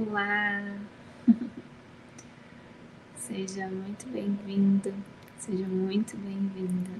[0.00, 0.78] Olá!
[3.16, 4.94] Seja muito bem-vindo,
[5.36, 6.90] seja muito bem-vinda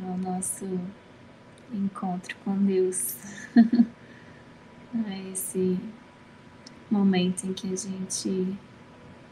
[0.00, 0.66] ao nosso
[1.72, 3.16] encontro com Deus,
[5.04, 5.76] a esse
[6.88, 8.56] momento em que a gente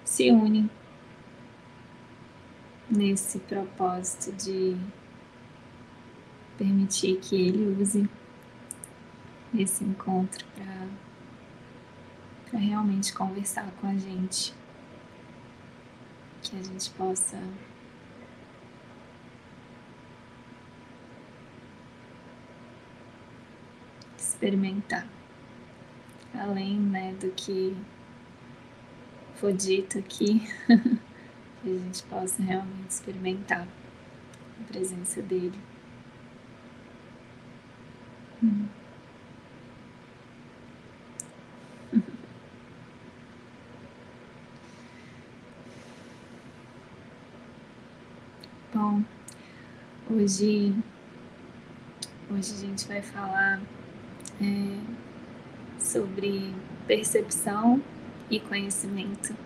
[0.05, 0.69] se une
[2.91, 4.77] nesse propósito de
[6.59, 8.11] permitir que Ele use
[9.55, 10.89] esse encontro para
[12.59, 14.55] realmente conversar com a gente,
[16.43, 17.39] que a gente possa
[24.17, 25.07] experimentar,
[26.35, 27.77] além né, do que
[29.37, 30.41] foi dito aqui,
[31.63, 33.67] que a gente possa realmente experimentar
[34.61, 35.59] a presença dele.
[38.43, 38.82] Hum.
[48.83, 49.01] Bom,
[50.11, 50.75] hoje,
[52.29, 53.63] hoje a gente vai falar
[54.41, 56.53] é, sobre
[56.85, 57.81] percepção
[58.29, 59.37] e conhecimento.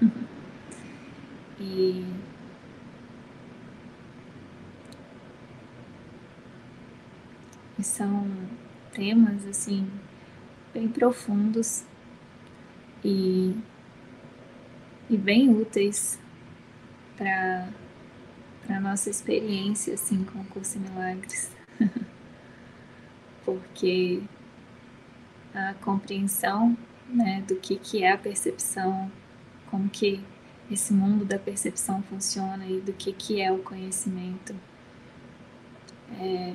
[1.60, 2.06] e
[7.78, 8.26] E são
[8.94, 9.86] temas assim
[10.72, 11.84] bem profundos
[13.04, 13.54] e,
[15.10, 16.18] e bem úteis
[17.18, 17.68] para
[18.68, 21.50] a nossa experiência assim com o curso em milagres.
[23.44, 24.22] Porque
[25.54, 26.76] a compreensão
[27.08, 29.10] né, do que, que é a percepção,
[29.70, 30.22] como que
[30.70, 34.54] esse mundo da percepção funciona e do que, que é o conhecimento.
[36.20, 36.54] É,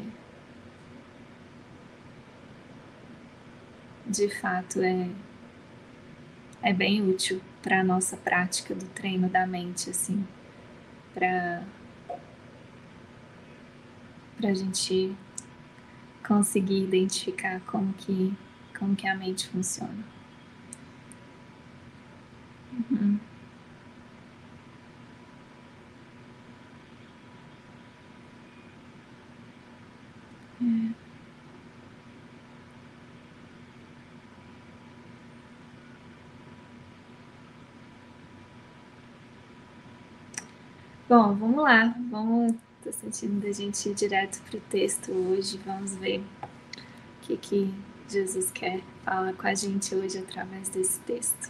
[4.06, 5.10] de fato é,
[6.62, 10.26] é bem útil para a nossa prática do treino da mente, assim,
[11.14, 11.64] para
[14.48, 15.16] a gente
[16.28, 18.34] conseguir identificar como que,
[18.78, 20.04] como que a mente funciona.
[22.92, 23.20] Uhum.
[30.62, 30.94] É.
[41.10, 41.94] Bom, vamos lá.
[42.10, 42.71] Vamos.
[42.92, 45.58] Tô sentindo da gente ir direto para o texto hoje.
[45.66, 47.74] Vamos ver o que, que
[48.10, 51.50] Jesus quer falar com a gente hoje através desse texto.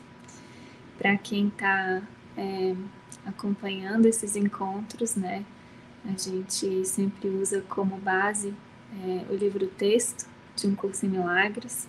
[1.00, 2.04] Para quem está
[2.38, 2.76] é,
[3.26, 5.44] acompanhando esses encontros, né?
[6.06, 8.54] A gente sempre usa como base
[9.04, 11.88] é, o livro Texto de Um Curso em Milagres.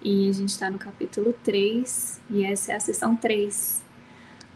[0.00, 3.84] E a gente está no capítulo 3, e essa é a sessão 3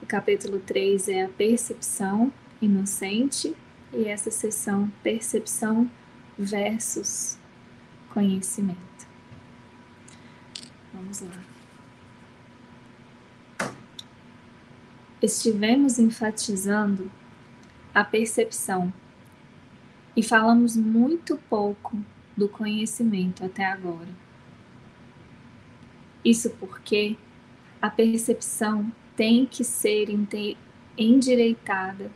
[0.03, 3.55] o capítulo 3 é a percepção inocente
[3.93, 5.91] e essa sessão percepção
[6.39, 7.39] versus
[8.13, 8.81] conhecimento.
[10.93, 13.71] Vamos lá.
[15.23, 17.11] Estivemos enfatizando
[17.95, 18.93] a percepção
[20.17, 21.99] e falamos muito pouco
[22.37, 24.09] do conhecimento até agora.
[26.25, 27.17] Isso porque
[27.81, 30.09] a percepção tem que ser
[30.97, 32.11] endireitada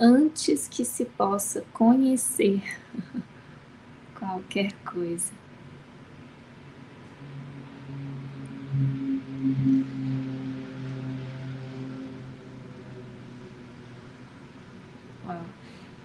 [0.00, 2.62] antes que se possa conhecer
[4.18, 5.32] qualquer coisa.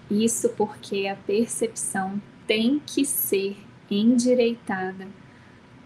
[0.09, 3.57] Isso porque a percepção tem que ser
[3.89, 5.07] endireitada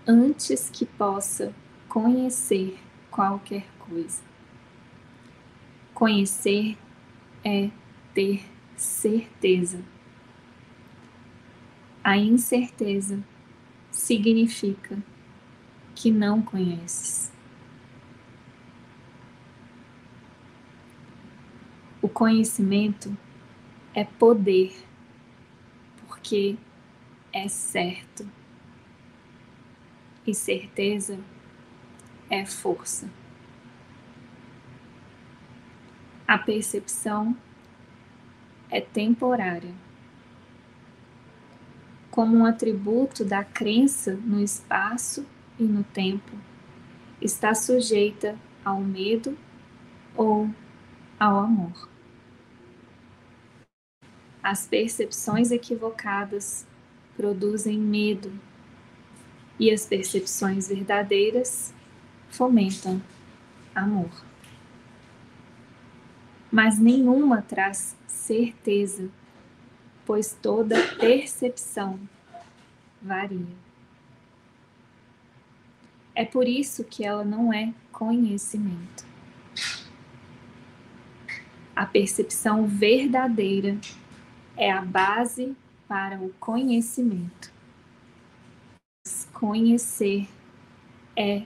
[0.05, 1.53] antes que possa
[1.87, 2.77] conhecer
[3.09, 4.21] qualquer coisa.
[5.93, 6.77] Conhecer
[7.43, 7.69] é
[8.19, 8.45] ter
[8.75, 9.81] certeza.
[12.03, 13.23] A incerteza
[13.89, 15.01] significa
[15.95, 17.31] que não conheces.
[22.01, 23.17] O conhecimento
[23.93, 24.75] é poder,
[26.05, 26.57] porque
[27.31, 28.29] é certo.
[30.27, 31.17] E certeza
[32.29, 33.09] é força.
[36.27, 37.37] A percepção
[38.69, 39.73] é temporária.
[42.11, 45.25] Como um atributo da crença no espaço
[45.59, 46.31] e no tempo,
[47.21, 49.37] está sujeita ao medo
[50.15, 50.49] ou
[51.19, 51.89] ao amor.
[54.41, 56.65] As percepções equivocadas
[57.15, 58.31] produzem medo
[59.59, 61.73] e as percepções verdadeiras
[62.29, 63.01] fomentam
[63.75, 64.28] amor.
[66.51, 69.09] Mas nenhuma traz certeza,
[70.05, 71.99] pois toda percepção
[73.01, 73.55] varia.
[76.15, 79.05] É por isso que ela não é conhecimento.
[81.75, 83.77] A percepção verdadeira
[84.57, 85.55] é a base
[85.87, 87.53] para o conhecimento.
[89.31, 90.27] Conhecer
[91.15, 91.43] é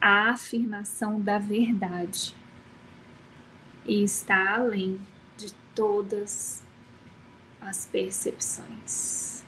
[0.00, 2.34] a afirmação da verdade
[3.88, 5.00] e está além
[5.38, 6.62] de todas
[7.58, 9.42] as percepções.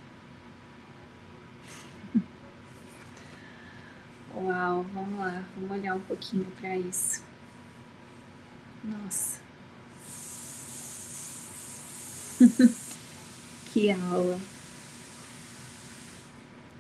[4.35, 7.23] Uau, vamos lá, vamos olhar um pouquinho para isso.
[8.83, 9.43] Nossa.
[13.67, 14.41] que aula.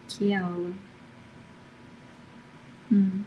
[0.08, 0.72] Que aula.
[2.90, 3.22] Hum.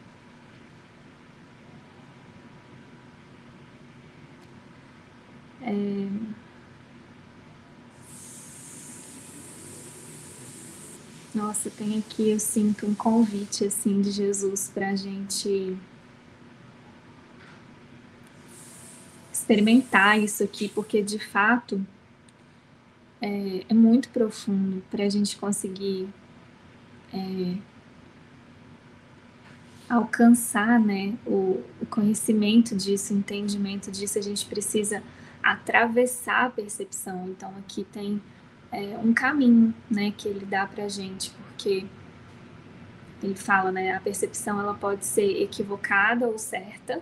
[5.64, 6.08] É...
[11.34, 15.76] Nossa, tem aqui, eu sinto um convite assim de Jesus para a gente
[19.32, 21.84] experimentar isso aqui, porque de fato
[23.20, 26.08] é, é muito profundo para a gente conseguir
[27.12, 27.58] é,
[29.90, 35.02] alcançar né, o, o conhecimento disso, o entendimento disso, a gente precisa
[35.44, 37.28] atravessar a percepção.
[37.30, 38.22] Então aqui tem
[38.72, 41.86] é, um caminho né, que ele dá para a gente, porque
[43.22, 47.02] ele fala, né, a percepção ela pode ser equivocada ou certa,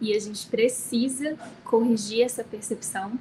[0.00, 3.18] e a gente precisa corrigir essa percepção.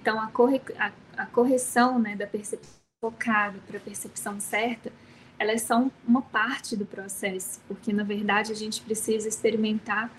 [0.00, 4.92] Então a, corre, a a correção né, da percepção focada para a percepção certa,
[5.38, 10.10] elas são uma parte do processo, porque na verdade a gente precisa experimentar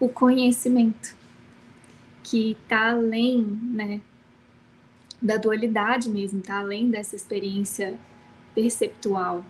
[0.00, 1.14] o conhecimento
[2.22, 4.00] que está além né,
[5.20, 7.98] da dualidade mesmo, está além dessa experiência
[8.54, 9.44] perceptual.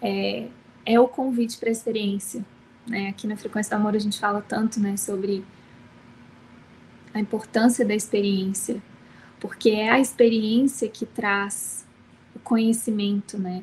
[0.00, 0.48] É,
[0.84, 2.44] é o convite para a experiência.
[2.86, 3.08] Né?
[3.08, 5.44] Aqui na Frequência do Amor a gente fala tanto né, sobre
[7.14, 8.82] a importância da experiência,
[9.38, 11.86] porque é a experiência que traz
[12.34, 13.62] o conhecimento, né?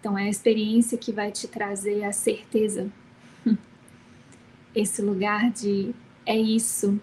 [0.00, 2.90] Então é a experiência que vai te trazer a certeza.
[4.74, 5.94] Esse lugar de
[6.26, 7.00] é isso.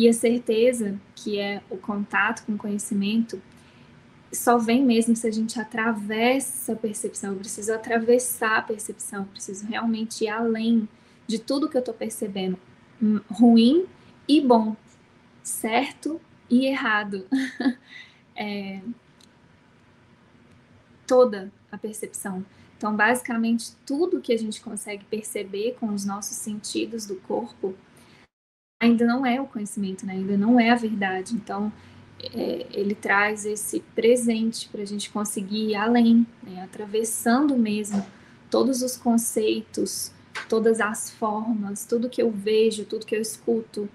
[0.00, 3.38] E a certeza, que é o contato com o conhecimento,
[4.32, 7.32] só vem mesmo se a gente atravessa a percepção.
[7.32, 10.88] Eu preciso atravessar a percepção, eu preciso realmente ir além
[11.26, 12.58] de tudo que eu estou percebendo,
[13.02, 13.84] hum, ruim
[14.26, 14.74] e bom,
[15.42, 16.18] certo
[16.48, 17.26] e errado.
[18.34, 18.80] é,
[21.06, 22.42] toda a percepção.
[22.78, 27.74] Então, basicamente, tudo que a gente consegue perceber com os nossos sentidos do corpo
[28.80, 30.14] ainda não é o conhecimento, né?
[30.14, 31.34] ainda não é a verdade.
[31.34, 31.70] Então,
[32.34, 36.62] é, ele traz esse presente para a gente conseguir ir além, né?
[36.62, 38.04] atravessando mesmo
[38.50, 40.10] todos os conceitos,
[40.48, 43.88] todas as formas, tudo que eu vejo, tudo que eu escuto,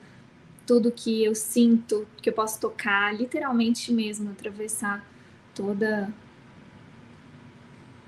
[0.65, 5.05] tudo que eu sinto, que eu posso tocar, literalmente mesmo atravessar
[5.53, 6.13] toda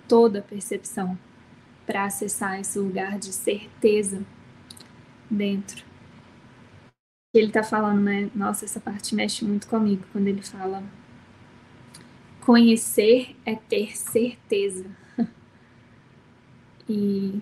[0.08, 1.18] toda a percepção
[1.86, 4.26] para acessar esse lugar de certeza
[5.30, 5.87] dentro.
[7.34, 8.30] Ele está falando, né?
[8.34, 10.84] Nossa, essa parte mexe muito comigo quando ele fala
[12.48, 14.86] conhecer é ter certeza.
[16.88, 17.42] e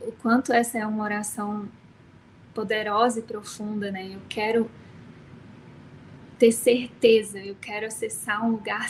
[0.00, 1.68] o quanto essa é uma oração
[2.54, 4.14] poderosa e profunda, né?
[4.14, 4.70] Eu quero
[6.38, 8.88] ter certeza, eu quero acessar um lugar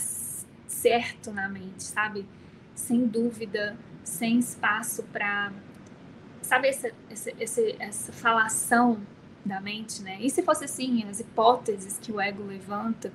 [0.68, 2.26] certo na mente, sabe?
[2.74, 5.50] Sem dúvida, sem espaço para.
[6.44, 9.00] Sabe essa, essa, essa, falação
[9.42, 10.18] da mente, né?
[10.20, 13.10] E se fosse assim, as hipóteses que o ego levanta,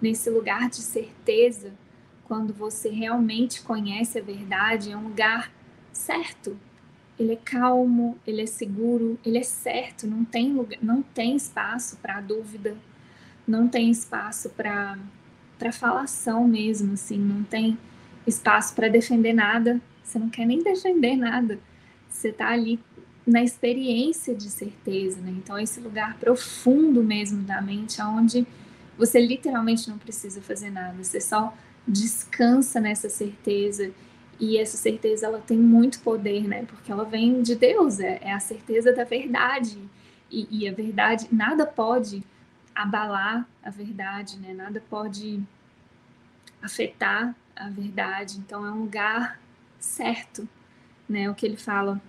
[0.00, 1.72] nesse lugar de certeza,
[2.24, 5.52] quando você realmente conhece a verdade, é um lugar
[5.92, 6.56] certo,
[7.18, 11.96] ele é calmo, ele é seguro, ele é certo, não tem lugar, não tem espaço
[11.96, 12.76] para dúvida,
[13.46, 14.96] não tem espaço para
[15.58, 17.76] para falação mesmo, assim, não tem
[18.24, 19.80] espaço para defender nada.
[20.04, 21.58] Você não quer nem defender nada.
[22.08, 22.80] Você está ali
[23.26, 25.30] na experiência de certeza, né?
[25.30, 28.46] Então esse lugar profundo mesmo da mente, onde
[28.96, 31.54] você literalmente não precisa fazer nada, você só
[31.86, 33.92] descansa nessa certeza
[34.40, 36.64] e essa certeza ela tem muito poder, né?
[36.64, 39.78] Porque ela vem de Deus, é, é a certeza da verdade.
[40.30, 42.22] E, e, a verdade, nada pode
[42.74, 44.52] abalar a verdade, né?
[44.52, 45.42] Nada pode
[46.62, 48.38] afetar a verdade.
[48.38, 49.40] Então é um lugar
[49.78, 50.48] certo,
[51.08, 51.30] né?
[51.30, 52.00] O que ele fala.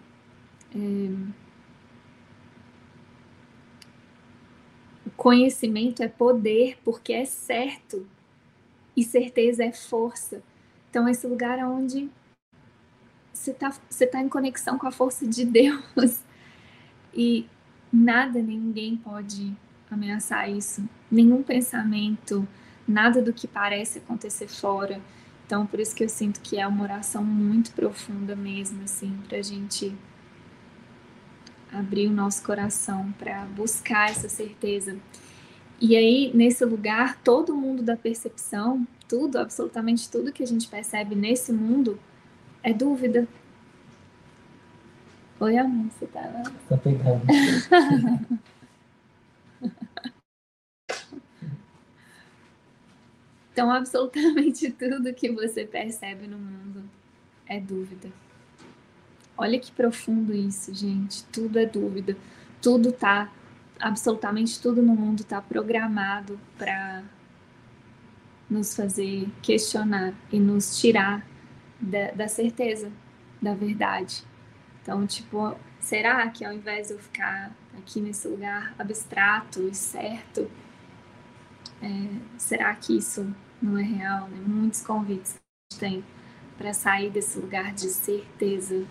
[0.75, 1.49] É...
[5.15, 8.07] Conhecimento é poder porque é certo
[8.95, 10.41] e certeza é força.
[10.89, 12.09] Então, esse lugar onde
[13.33, 16.21] você está você tá em conexão com a força de Deus
[17.13, 17.47] e
[17.91, 19.55] nada, ninguém pode
[19.89, 20.87] ameaçar isso.
[21.09, 22.47] Nenhum pensamento,
[22.87, 25.01] nada do que parece acontecer fora.
[25.49, 29.39] Então, por isso que eu sinto que é uma oração muito profunda mesmo, assim, para
[29.39, 29.97] a gente
[31.73, 34.95] abrir o nosso coração para buscar essa certeza.
[35.81, 41.15] E aí, nesse lugar, todo mundo da percepção, tudo, absolutamente tudo que a gente percebe
[41.15, 41.99] nesse mundo
[42.61, 43.27] é dúvida.
[45.39, 46.43] Oi, amor, você tá lá?
[46.69, 47.23] Tá pegando.
[53.59, 56.89] Então, absolutamente tudo que você percebe no mundo
[57.45, 58.09] é dúvida.
[59.37, 61.25] Olha que profundo isso, gente.
[61.25, 62.15] Tudo é dúvida.
[62.61, 63.29] Tudo tá,
[63.77, 67.03] absolutamente tudo no mundo tá programado para
[68.49, 71.27] nos fazer questionar e nos tirar
[71.81, 72.89] da, da certeza
[73.41, 74.23] da verdade.
[74.81, 80.49] Então, tipo, será que ao invés de eu ficar aqui nesse lugar abstrato e certo,
[81.81, 81.89] é,
[82.37, 84.37] será que isso não é real, né?
[84.45, 86.05] Muitos convites que a gente tem
[86.57, 88.85] para sair desse lugar de certeza.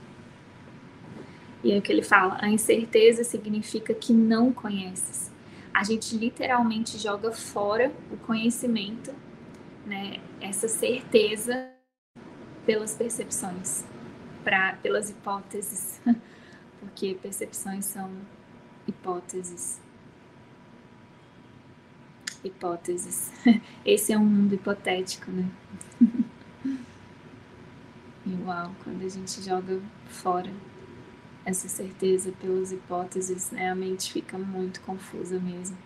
[1.62, 5.30] E é o que ele fala: a incerteza significa que não conheces.
[5.72, 9.12] A gente literalmente joga fora o conhecimento,
[9.86, 10.18] né?
[10.40, 11.70] Essa certeza
[12.66, 13.84] pelas percepções,
[14.44, 16.00] pra, pelas hipóteses,
[16.80, 18.10] porque percepções são
[18.86, 19.80] hipóteses
[22.48, 23.32] hipóteses.
[23.84, 25.48] Esse é um mundo hipotético, né?
[28.26, 30.52] E uau, quando a gente joga fora
[31.46, 35.78] essa certeza pelas hipóteses, né, a mente fica muito confusa mesmo.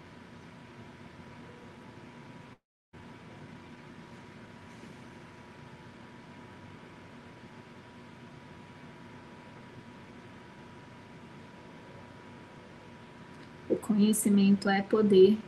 [13.70, 15.38] O conhecimento é poder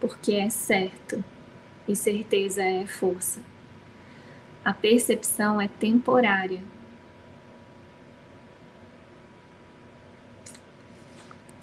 [0.00, 1.24] porque é certo
[1.88, 3.40] e certeza é força.
[4.64, 6.62] A percepção é temporária.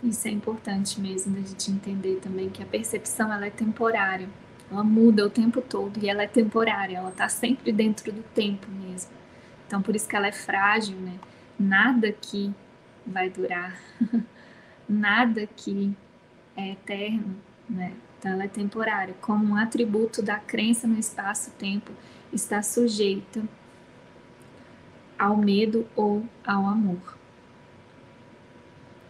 [0.01, 4.27] Isso é importante mesmo da gente entender também que a percepção ela é temporária.
[4.71, 8.67] Ela muda o tempo todo e ela é temporária, ela está sempre dentro do tempo
[8.69, 9.11] mesmo.
[9.67, 11.19] Então por isso que ela é frágil, né?
[11.59, 12.53] Nada que
[13.05, 13.77] vai durar,
[14.87, 15.95] nada que
[16.55, 17.35] é eterno,
[17.69, 17.93] né?
[18.23, 21.91] Então, ela é temporária, como um atributo da crença no espaço-tempo,
[22.31, 23.43] está sujeita
[25.19, 27.17] ao medo ou ao amor.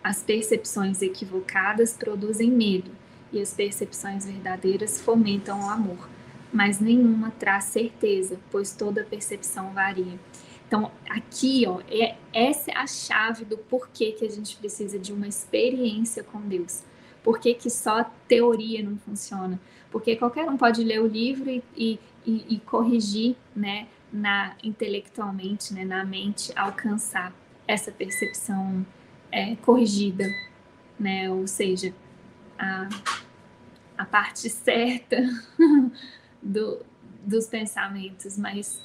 [0.03, 2.89] As percepções equivocadas produzem medo
[3.31, 6.09] e as percepções verdadeiras fomentam o amor,
[6.51, 10.19] mas nenhuma traz certeza, pois toda percepção varia.
[10.67, 15.13] Então, aqui, ó, é, essa é a chave do porquê que a gente precisa de
[15.13, 16.81] uma experiência com Deus
[17.23, 19.59] por que, que só teoria não funciona?
[19.89, 25.85] Porque qualquer um pode ler o livro e, e, e, corrigir, né, na, intelectualmente, né,
[25.85, 27.33] na mente, alcançar
[27.67, 28.85] essa percepção
[29.31, 30.25] é, corrigida,
[30.99, 31.93] né, ou seja,
[32.57, 32.89] a,
[33.97, 35.17] a parte certa
[36.41, 36.85] do,
[37.23, 38.81] dos pensamentos, mas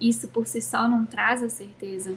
[0.00, 2.16] isso por si só não traz a certeza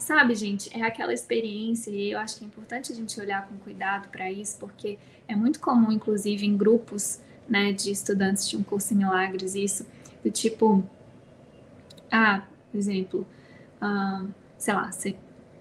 [0.00, 3.58] Sabe, gente, é aquela experiência e eu acho que é importante a gente olhar com
[3.58, 8.62] cuidado para isso, porque é muito comum, inclusive, em grupos né, de estudantes de um
[8.62, 9.86] curso em milagres, isso,
[10.24, 10.82] do tipo,
[12.10, 12.42] ah,
[12.72, 13.26] por exemplo,
[13.78, 14.24] ah,
[14.56, 14.90] sei lá,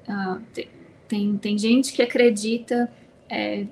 [0.08, 0.40] ah,
[1.10, 2.90] tem, tem gente que acredita
[3.28, 3.68] é,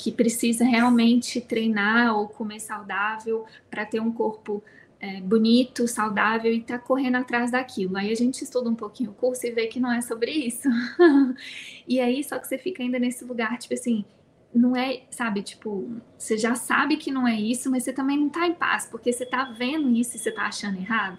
[0.00, 4.64] que precisa realmente treinar ou comer saudável para ter um corpo
[4.98, 7.98] é, bonito, saudável e tá correndo atrás daquilo.
[7.98, 10.66] Aí a gente estuda um pouquinho o curso e vê que não é sobre isso.
[11.86, 14.06] e aí, só que você fica ainda nesse lugar, tipo assim,
[14.54, 18.30] não é, sabe, tipo, você já sabe que não é isso, mas você também não
[18.30, 21.18] tá em paz, porque você tá vendo isso e você tá achando errado.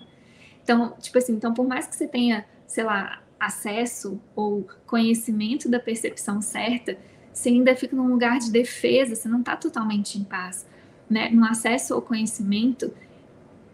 [0.64, 5.80] Então, tipo assim, então por mais que você tenha, sei lá, acesso ou conhecimento da
[5.80, 6.98] percepção certa,
[7.34, 10.66] você ainda fica num lugar de defesa, você não tá totalmente em paz,
[11.10, 11.30] né?
[11.30, 12.92] No acesso ao conhecimento,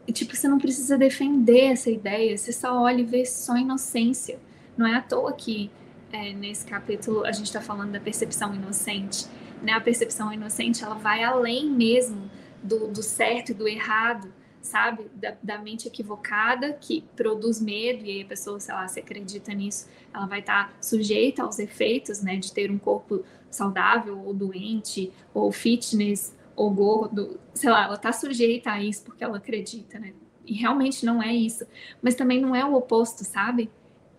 [0.08, 4.40] e, tipo, você não precisa defender essa ideia, você só olha e vê só inocência.
[4.78, 5.70] Não é à toa que
[6.14, 9.26] é, nesse capítulo a gente está falando da percepção inocente.
[9.62, 9.74] Né?
[9.74, 12.30] A percepção inocente ela vai além mesmo
[12.64, 15.06] do, do certo e do errado, sabe?
[15.14, 19.54] Da, da, mente equivocada que produz medo, e aí a pessoa, sei lá, se acredita
[19.54, 25.12] nisso, ela vai estar sujeita aos efeitos, né, de ter um corpo saudável ou doente,
[25.34, 30.14] ou fitness, ou gordo, sei lá, ela está sujeita a isso porque ela acredita, né?
[30.46, 31.66] E realmente não é isso.
[32.02, 33.70] Mas também não é o oposto, sabe?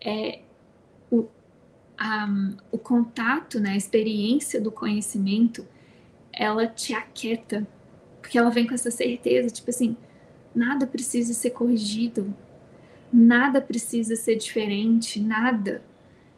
[0.01, 0.41] É
[1.11, 1.27] o,
[1.97, 2.29] a,
[2.71, 5.67] o contato, né, a experiência do conhecimento,
[6.33, 7.67] ela te aquieta,
[8.21, 9.97] porque ela vem com essa certeza, tipo assim,
[10.55, 12.33] nada precisa ser corrigido,
[13.13, 15.83] nada precisa ser diferente, nada.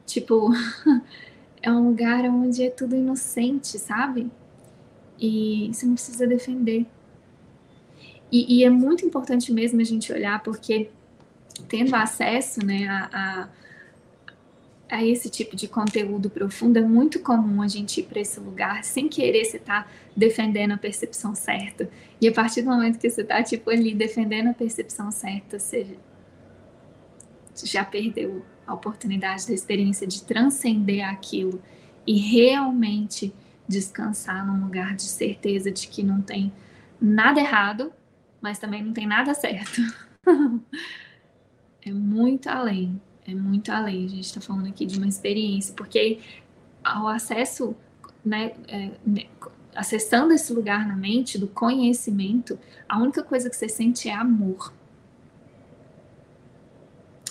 [0.07, 0.51] Tipo,
[1.63, 4.31] é um lugar onde é tudo inocente, sabe?
[5.19, 6.87] E você não precisa defender.
[8.33, 10.91] E, e é muito importante mesmo a gente olhar, porque
[11.69, 13.49] tendo acesso né, a, a
[14.91, 18.83] a esse tipo de conteúdo profundo, é muito comum a gente ir para esse lugar
[18.83, 21.89] sem querer você estar tá defendendo a percepção certa.
[22.21, 25.97] E a partir do momento que você está tipo, ali defendendo a percepção certa, você
[27.65, 31.61] já perdeu a oportunidade da experiência de transcender aquilo
[32.07, 33.33] e realmente
[33.69, 36.53] descansar num lugar de certeza de que não tem
[37.01, 37.93] nada errado,
[38.41, 39.81] mas também não tem nada certo.
[41.83, 43.01] é muito além
[43.31, 44.05] é muito além.
[44.05, 46.19] A gente está falando aqui de uma experiência, porque
[47.03, 47.75] o acesso,
[48.25, 49.27] né, é, né,
[49.75, 52.59] acessando esse lugar na mente do conhecimento,
[52.89, 54.73] a única coisa que você sente é amor.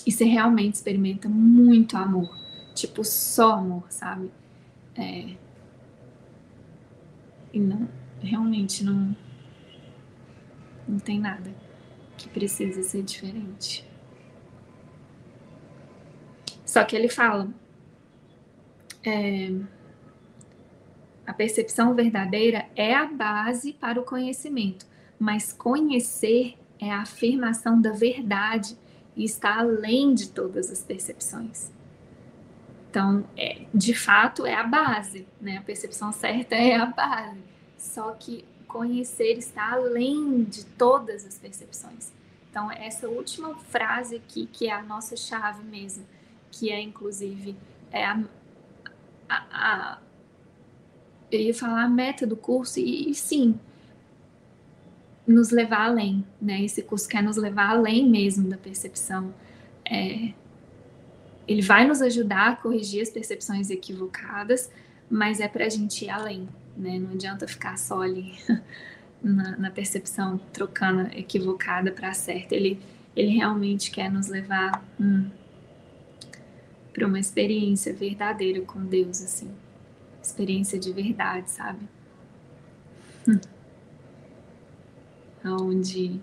[0.09, 2.35] E você realmente experimenta muito amor.
[2.73, 4.31] Tipo, só amor, sabe?
[4.95, 5.35] É...
[7.53, 7.87] E não,
[8.19, 9.15] realmente não,
[10.87, 11.53] não tem nada
[12.17, 13.87] que precisa ser diferente.
[16.65, 17.47] Só que ele fala:
[19.05, 19.53] é,
[21.23, 24.87] a percepção verdadeira é a base para o conhecimento,
[25.19, 28.75] mas conhecer é a afirmação da verdade
[29.19, 31.69] e está além de todas as percepções.
[32.89, 35.57] Então, é, de fato, é a base, né?
[35.57, 37.43] A percepção certa é a base.
[37.77, 42.13] Só que conhecer está além de todas as percepções.
[42.49, 46.05] Então, essa última frase aqui, que é a nossa chave mesmo,
[46.49, 47.57] que é inclusive
[47.91, 48.23] é a,
[49.27, 49.99] a, a,
[51.29, 53.59] eu ia falar a meta do curso e, e, sim
[55.31, 56.63] nos levar além, né?
[56.63, 59.33] Esse curso quer nos levar além mesmo da percepção.
[59.85, 60.33] É,
[61.47, 64.69] ele vai nos ajudar a corrigir as percepções equivocadas,
[65.09, 66.97] mas é para a gente ir além, né?
[66.97, 68.33] Não adianta ficar só ali
[69.21, 72.55] na, na percepção trocando equivocada para certa.
[72.55, 72.79] Ele
[73.15, 75.29] ele realmente quer nos levar hum,
[76.93, 79.51] para uma experiência verdadeira com Deus, assim.
[80.23, 81.79] Experiência de verdade, sabe?
[83.27, 83.58] Hum.
[85.43, 86.21] Onde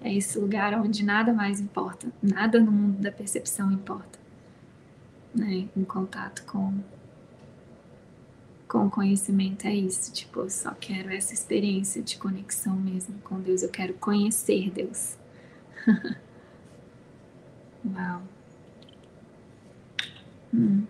[0.00, 4.18] é esse lugar onde nada mais importa, nada no mundo da percepção importa,
[5.34, 5.68] né?
[5.76, 6.74] Em contato com
[8.68, 13.40] com o conhecimento é isso, tipo, eu só quero essa experiência de conexão mesmo com
[13.40, 15.16] Deus, eu quero conhecer Deus.
[17.82, 18.22] Uau.
[20.52, 20.84] Hum.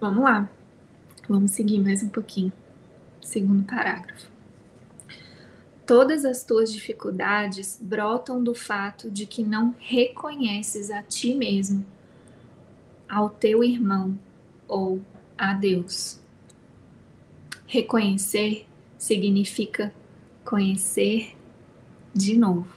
[0.00, 0.48] Vamos lá.
[1.28, 2.52] Vamos seguir mais um pouquinho.
[3.20, 4.30] Segundo parágrafo.
[5.84, 11.84] Todas as tuas dificuldades brotam do fato de que não reconheces a ti mesmo,
[13.08, 14.16] ao teu irmão
[14.68, 15.00] ou
[15.36, 16.20] a Deus.
[17.66, 19.92] Reconhecer significa
[20.44, 21.36] conhecer
[22.14, 22.72] de novo,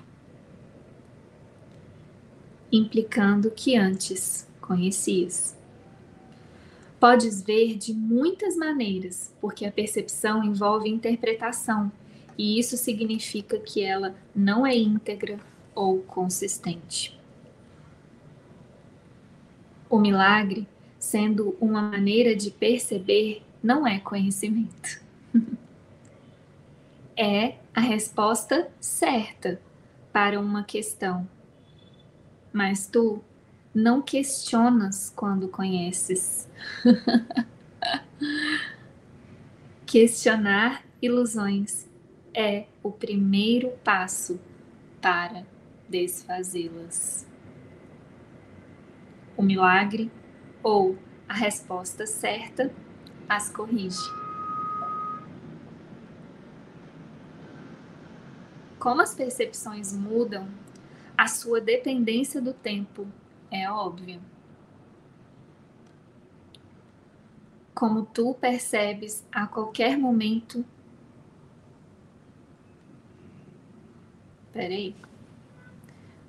[2.71, 5.61] implicando que antes conhecias.
[7.02, 11.92] Podes ver de muitas maneiras, porque a percepção envolve interpretação,
[12.38, 15.40] e isso significa que ela não é íntegra
[15.74, 17.20] ou consistente.
[19.90, 20.68] O milagre,
[21.00, 25.02] sendo uma maneira de perceber, não é conhecimento.
[27.18, 29.60] é a resposta certa
[30.14, 31.28] para uma questão.
[32.54, 33.24] Mas tu
[33.73, 36.49] não questionas quando conheces.
[39.86, 41.88] Questionar ilusões
[42.34, 44.39] é o primeiro passo
[45.01, 45.45] para
[45.89, 47.27] desfazê-las.
[49.36, 50.12] O milagre
[50.62, 52.71] ou a resposta certa
[53.27, 53.97] as corrige.
[58.77, 60.49] Como as percepções mudam,
[61.17, 63.07] a sua dependência do tempo
[63.52, 64.20] é óbvia.
[67.82, 70.64] como tu percebes a qualquer momento.
[74.54, 74.96] Peraí.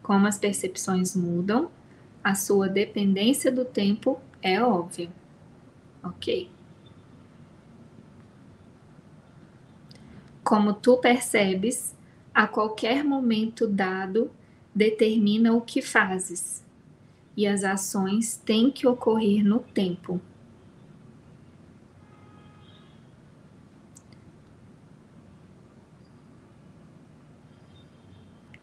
[0.03, 1.71] Como as percepções mudam,
[2.25, 5.11] a sua dependência do tempo é óbvia.
[6.03, 6.51] Ok.
[10.43, 11.95] Como tu percebes,
[12.33, 14.31] a qualquer momento dado,
[14.75, 16.62] determina o que fazes,
[17.37, 20.21] e as ações têm que ocorrer no tempo.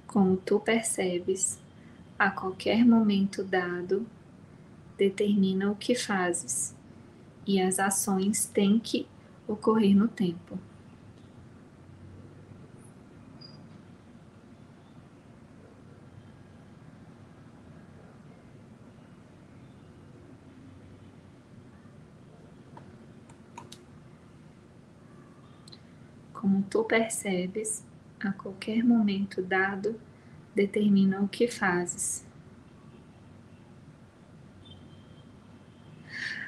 [0.05, 1.59] Como tu percebes,
[2.17, 4.05] a qualquer momento dado,
[4.97, 6.75] determina o que fazes,
[7.45, 9.07] e as ações têm que
[9.47, 10.59] ocorrer no tempo.
[26.39, 27.85] Como tu percebes,
[28.17, 29.99] a qualquer momento dado,
[30.55, 32.25] determina o que fazes.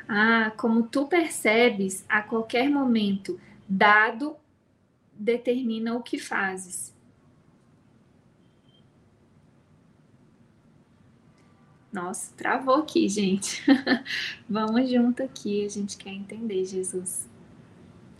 [0.07, 4.37] Ah, como tu percebes, a qualquer momento dado,
[5.13, 6.95] determina o que fazes.
[11.91, 13.61] Nossa, travou aqui, gente.
[14.47, 17.29] Vamos junto aqui, a gente quer entender, Jesus.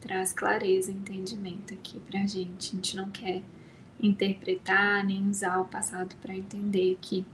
[0.01, 2.71] Traz clareza, entendimento aqui pra gente.
[2.71, 3.41] A gente não quer
[4.01, 7.25] interpretar nem usar o passado para entender aqui.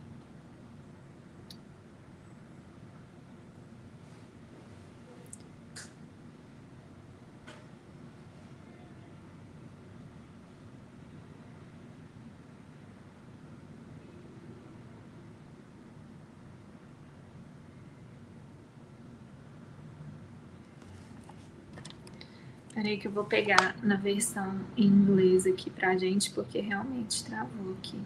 [22.95, 27.99] Que eu vou pegar na versão em inglês aqui pra gente, porque realmente travou aqui.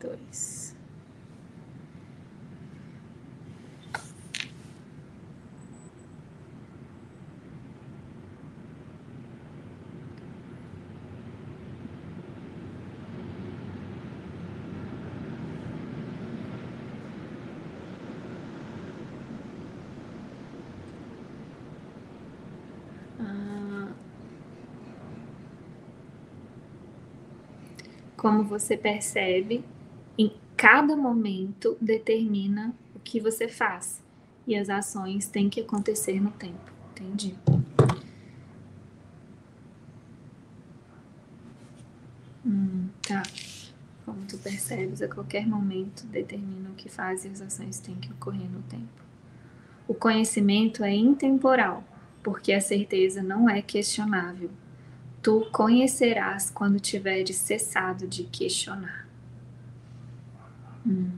[0.00, 0.63] Dois.
[28.24, 29.62] Como você percebe,
[30.16, 34.02] em cada momento determina o que você faz.
[34.46, 36.72] E as ações têm que acontecer no tempo.
[36.92, 37.34] Entendi.
[42.46, 43.22] Hum, tá.
[44.06, 48.10] Como tu percebes, a qualquer momento determina o que faz e as ações têm que
[48.10, 49.04] ocorrer no tempo.
[49.86, 51.84] O conhecimento é intemporal,
[52.22, 54.48] porque a certeza não é questionável
[55.24, 59.08] tu conhecerás quando tiveres cessado de questionar.
[60.86, 61.08] Hum.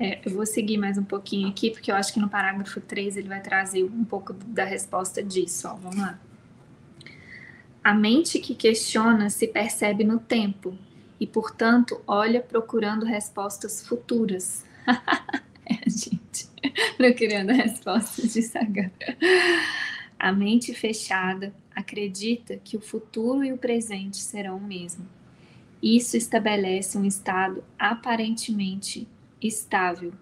[0.00, 3.16] É, eu vou seguir mais um pouquinho aqui, porque eu acho que no parágrafo 3
[3.16, 5.68] ele vai trazer um pouco da resposta disso.
[5.68, 6.18] Ó, vamos lá.
[7.82, 10.76] A mente que questiona se percebe no tempo
[11.18, 14.64] e, portanto, olha procurando respostas futuras.
[15.64, 16.50] é a gente
[16.96, 18.92] procurando respostas de agora.
[20.18, 25.06] A mente fechada acredita que o futuro e o presente serão o mesmo.
[25.82, 29.08] Isso estabelece um estado aparentemente
[29.40, 30.12] estável,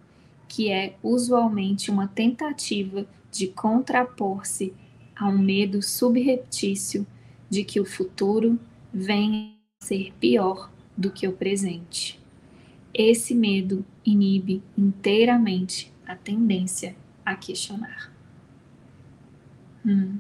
[0.47, 4.73] que é usualmente uma tentativa de contrapor-se
[5.17, 7.05] a um medo subreptício
[7.49, 8.59] de que o futuro
[8.93, 12.21] venha a ser pior do que o presente.
[12.93, 18.13] Esse medo inibe inteiramente a tendência a questionar.
[19.85, 20.19] Hum.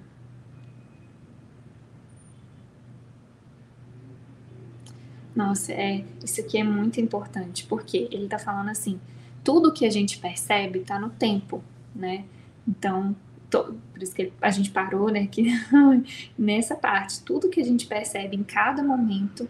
[5.34, 9.00] Nossa, é, isso aqui é muito importante, porque ele está falando assim,
[9.44, 11.62] tudo que a gente percebe está no tempo,
[11.94, 12.24] né?
[12.66, 13.14] Então,
[13.50, 15.46] por isso que a gente parou, né, que
[16.38, 19.48] nessa parte, tudo que a gente percebe em cada momento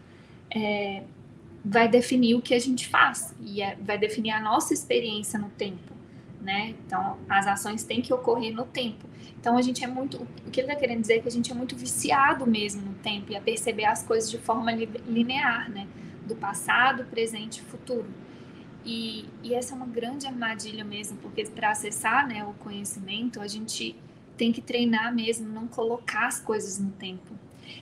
[0.51, 1.03] é,
[1.65, 5.49] vai definir o que a gente faz e é, vai definir a nossa experiência no
[5.51, 5.93] tempo,
[6.41, 6.75] né?
[6.87, 9.07] Então, as ações têm que ocorrer no tempo.
[9.39, 11.51] Então, a gente é muito, o que ele está querendo dizer é que a gente
[11.51, 15.87] é muito viciado mesmo no tempo e a perceber as coisas de forma linear, né?
[16.27, 18.07] Do passado, presente e futuro.
[18.85, 23.47] E, e, essa é uma grande armadilha mesmo, porque para acessar né, o conhecimento, a
[23.47, 23.97] gente
[24.37, 27.35] tem que treinar mesmo, não colocar as coisas no tempo.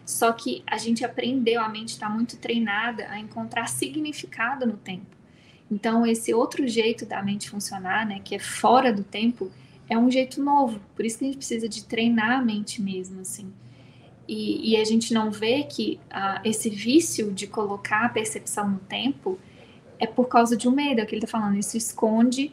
[0.04, 5.14] Só que a gente aprendeu, a mente está muito treinada a encontrar significado no tempo.
[5.70, 9.50] Então, esse outro jeito da mente funcionar, né, que é fora do tempo,
[9.88, 10.80] é um jeito novo.
[10.94, 13.52] Por isso que a gente precisa de treinar a mente mesmo, assim.
[14.28, 18.78] E, e a gente não vê que ah, esse vício de colocar a percepção no
[18.78, 19.38] tempo
[19.98, 21.56] é por causa de um medo, é o que ele está falando.
[21.56, 22.52] Isso esconde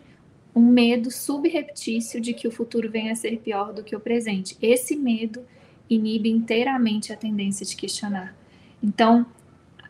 [0.55, 4.57] um medo subreptício de que o futuro venha a ser pior do que o presente.
[4.61, 5.43] Esse medo
[5.89, 8.35] inibe inteiramente a tendência de questionar.
[8.81, 9.25] Então,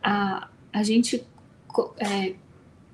[0.02, 1.26] a, a gente
[1.98, 2.34] é,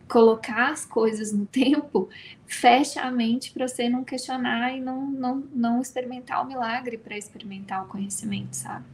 [0.08, 2.08] colocar as coisas no tempo
[2.46, 7.16] fecha a mente para você não questionar e não, não, não experimentar o milagre para
[7.16, 8.84] experimentar o conhecimento, sabe?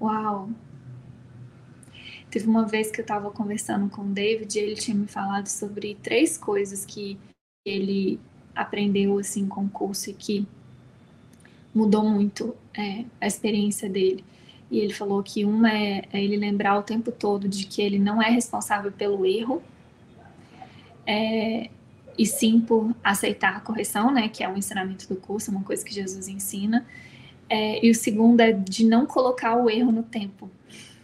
[0.00, 0.50] Uau!
[2.34, 5.46] Teve uma vez que eu estava conversando com o David e ele tinha me falado
[5.46, 7.16] sobre três coisas que
[7.64, 8.18] ele
[8.52, 10.44] aprendeu assim com o curso e que
[11.72, 14.24] mudou muito é, a experiência dele.
[14.68, 18.00] E ele falou que uma é, é, ele lembrar o tempo todo de que ele
[18.00, 19.62] não é responsável pelo erro,
[21.06, 21.70] é,
[22.18, 25.84] e sim por aceitar a correção, né, que é um ensinamento do curso, uma coisa
[25.84, 26.84] que Jesus ensina.
[27.48, 30.50] É, e o segundo é de não colocar o erro no tempo.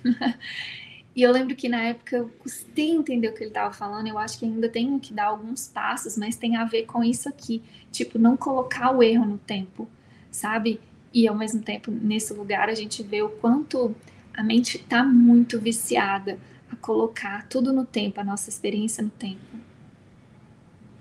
[1.15, 4.07] E eu lembro que na época eu custei entender o que ele estava falando.
[4.07, 7.29] Eu acho que ainda tenho que dar alguns passos, mas tem a ver com isso
[7.29, 7.63] aqui.
[7.91, 9.89] Tipo, não colocar o erro no tempo,
[10.31, 10.81] sabe?
[11.13, 13.95] E ao mesmo tempo, nesse lugar, a gente vê o quanto
[14.33, 16.39] a mente está muito viciada
[16.71, 19.59] a colocar tudo no tempo, a nossa experiência no tempo.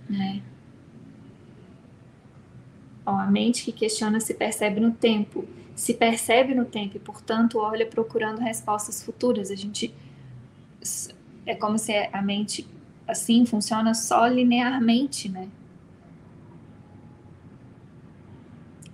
[0.09, 0.41] Né?
[3.05, 5.47] Ó, a mente que questiona se percebe no tempo
[5.79, 9.49] se percebe no tempo e, portanto, olha procurando respostas futuras.
[9.49, 9.95] A gente
[11.45, 12.67] é como se a mente
[13.07, 15.47] assim funciona só linearmente, né?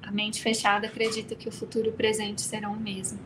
[0.04, 3.18] A mente fechada acredita que o futuro e o presente serão o mesmo.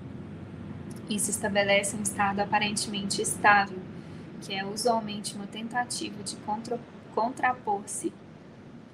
[1.10, 3.80] Isso estabelece um estado aparentemente estável,
[4.42, 6.80] que é usualmente uma tentativa de contra,
[7.14, 8.14] contrapor-se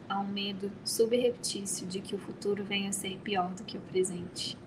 [0.08, 3.82] a um medo subreptício de que o futuro venha a ser pior do que o
[3.82, 4.58] presente.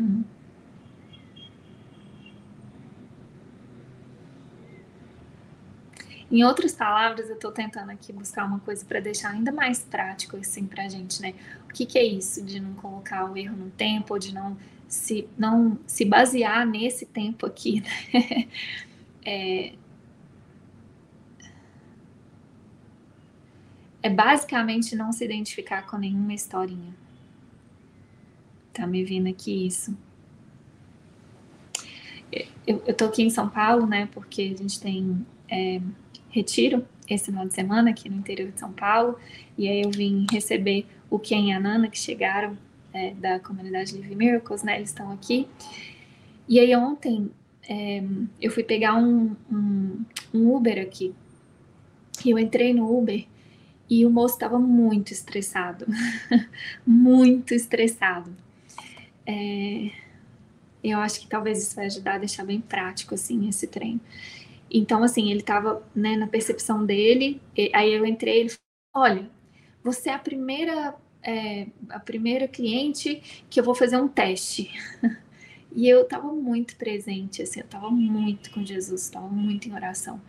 [0.00, 0.24] Hum.
[6.30, 10.36] Em outras palavras, eu estou tentando aqui buscar uma coisa para deixar ainda mais prático
[10.36, 11.34] assim para a gente, né?
[11.64, 14.56] O que, que é isso de não colocar o erro no tempo, ou de não
[14.88, 18.48] se, não se basear nesse tempo aqui, né?
[19.30, 19.74] É,
[24.02, 26.94] é basicamente não se identificar com nenhuma historinha.
[28.72, 29.94] Tá me vindo aqui isso.
[32.66, 34.08] Eu, eu tô aqui em São Paulo, né?
[34.14, 35.82] Porque a gente tem é,
[36.30, 39.18] retiro esse final de semana aqui no interior de São Paulo.
[39.58, 42.56] E aí eu vim receber o Ken e a Nana que chegaram
[42.98, 44.76] é, da comunidade Live Miracles, né?
[44.76, 45.46] Eles estão aqui.
[46.48, 47.30] E aí ontem
[47.68, 48.02] é,
[48.40, 51.14] eu fui pegar um, um, um, Uber aqui.
[52.24, 53.24] E eu entrei no Uber
[53.88, 55.86] e o moço estava muito estressado.
[56.84, 58.34] muito estressado.
[59.24, 59.90] É,
[60.82, 64.00] eu acho que talvez isso vai ajudar a deixar bem prático, assim, esse treino.
[64.70, 67.40] Então, assim, ele estava né, na percepção dele,
[67.72, 68.50] aí eu entrei, ele
[68.92, 69.30] falou, olha,
[69.82, 74.70] você é a primeira é, a primeira cliente que eu vou fazer um teste.
[75.74, 80.20] e eu estava muito presente, assim, eu estava muito com Jesus, estava muito em oração.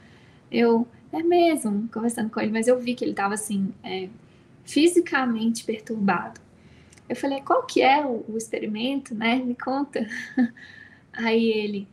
[0.52, 4.10] Eu, é mesmo, conversando com ele, mas eu vi que ele estava assim, é,
[4.64, 6.40] fisicamente perturbado.
[7.08, 9.36] Eu falei, qual que é o, o experimento, né?
[9.38, 10.08] Me conta.
[11.12, 11.88] Aí ele,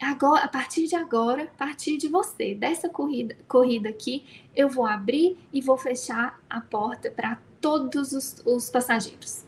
[0.00, 4.24] agora, a partir de agora, a partir de você, dessa corrida, corrida aqui,
[4.56, 9.42] eu vou abrir e vou fechar a porta para todos os, os passageiros.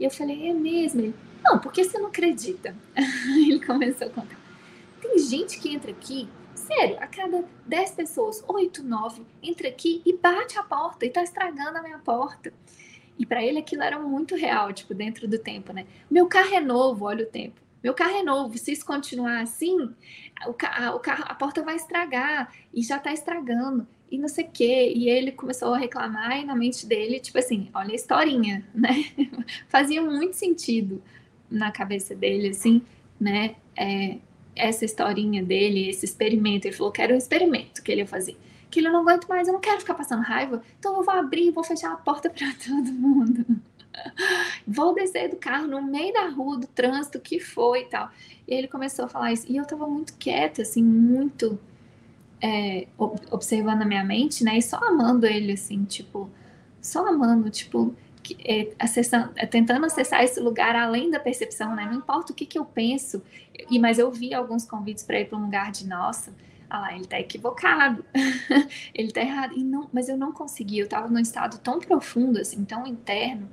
[0.00, 1.00] E eu falei, é mesmo?
[1.00, 1.14] Ele,
[1.44, 2.74] não, porque você não acredita?
[3.46, 4.36] Ele começou a contar.
[5.00, 10.12] Tem gente que entra aqui, sério, a cada 10 pessoas, 8, 9, entra aqui e
[10.12, 12.52] bate a porta e tá estragando a minha porta.
[13.16, 15.86] E para ele aquilo era muito real, tipo, dentro do tempo, né?
[16.10, 17.60] Meu carro é novo, olha o tempo.
[17.80, 19.94] Meu carro é novo, se isso continuar assim,
[20.48, 24.44] o, ca o carro, a porta vai estragar e já tá estragando e não sei
[24.44, 24.92] o quê.
[24.94, 29.04] E ele começou a reclamar e na mente dele, tipo assim, olha a historinha, né?
[29.68, 31.02] Fazia muito sentido
[31.50, 32.82] na cabeça dele, assim,
[33.18, 33.56] né?
[33.76, 34.16] É,
[34.54, 36.66] essa historinha dele, esse experimento.
[36.66, 38.36] Ele falou que era um experimento que ele ia fazer.
[38.70, 41.50] Que ele não aguenta mais, eu não quero ficar passando raiva, então eu vou abrir
[41.50, 43.44] vou fechar a porta para todo mundo.
[44.66, 48.10] Vou descer do carro no meio da rua, do trânsito, que foi e tal.
[48.46, 49.50] E ele começou a falar isso.
[49.50, 51.58] E eu tava muito quieta, assim, muito
[52.42, 52.86] é,
[53.30, 54.58] observando a minha mente, né?
[54.58, 56.30] E só amando ele, assim, tipo,
[56.80, 57.94] só amando, tipo,
[58.44, 61.86] é, acessando, é, tentando acessar esse lugar além da percepção, né?
[61.86, 63.22] Não importa o que, que eu penso.
[63.70, 66.32] E, mas eu vi alguns convites para ir para um lugar de nossa
[66.70, 68.04] ah lá, ele tá equivocado,
[68.94, 69.54] ele tá errado.
[69.56, 73.50] E não, mas eu não consegui, eu tava num estado tão profundo, assim, tão interno.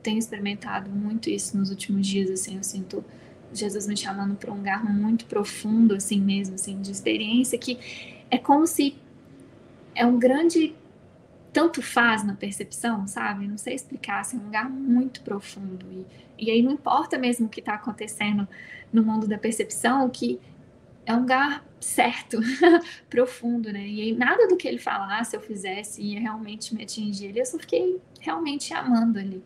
[0.00, 3.04] Tenho experimentado muito isso nos últimos dias, assim, eu sinto
[3.52, 7.78] Jesus me chamando para um lugar muito profundo, assim mesmo, assim, de experiência, que
[8.32, 8.96] é como se
[9.94, 10.74] é um grande
[11.52, 13.46] tanto faz na percepção, sabe?
[13.46, 15.86] Não sei explicar, assim, um lugar muito profundo.
[15.92, 18.48] E, e aí não importa mesmo o que está acontecendo
[18.90, 20.40] no mundo da percepção, que
[21.04, 22.40] é um lugar certo,
[23.10, 23.86] profundo, né?
[23.86, 27.36] E aí nada do que ele falasse, eu fizesse, ia realmente me atingir.
[27.36, 29.42] Eu só fiquei realmente amando ali.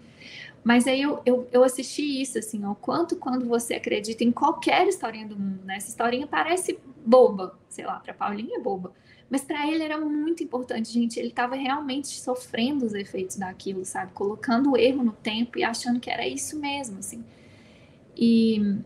[0.67, 4.89] Mas aí eu, eu, eu assisti isso, assim, o quanto quando você acredita em qualquer
[4.89, 5.77] historinha do mundo, né?
[5.77, 6.77] Essa historinha parece
[7.07, 8.93] boba, sei lá, para Paulinha é boba.
[9.31, 11.21] Mas para ele era muito importante, gente.
[11.21, 14.11] Ele estava realmente sofrendo os efeitos daquilo, sabe?
[14.13, 17.25] Colocando o erro no tempo e achando que era isso mesmo, assim.
[18.17, 18.81] E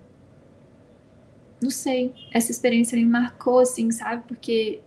[1.62, 4.24] não sei, essa experiência me marcou, assim, sabe?
[4.28, 4.82] Porque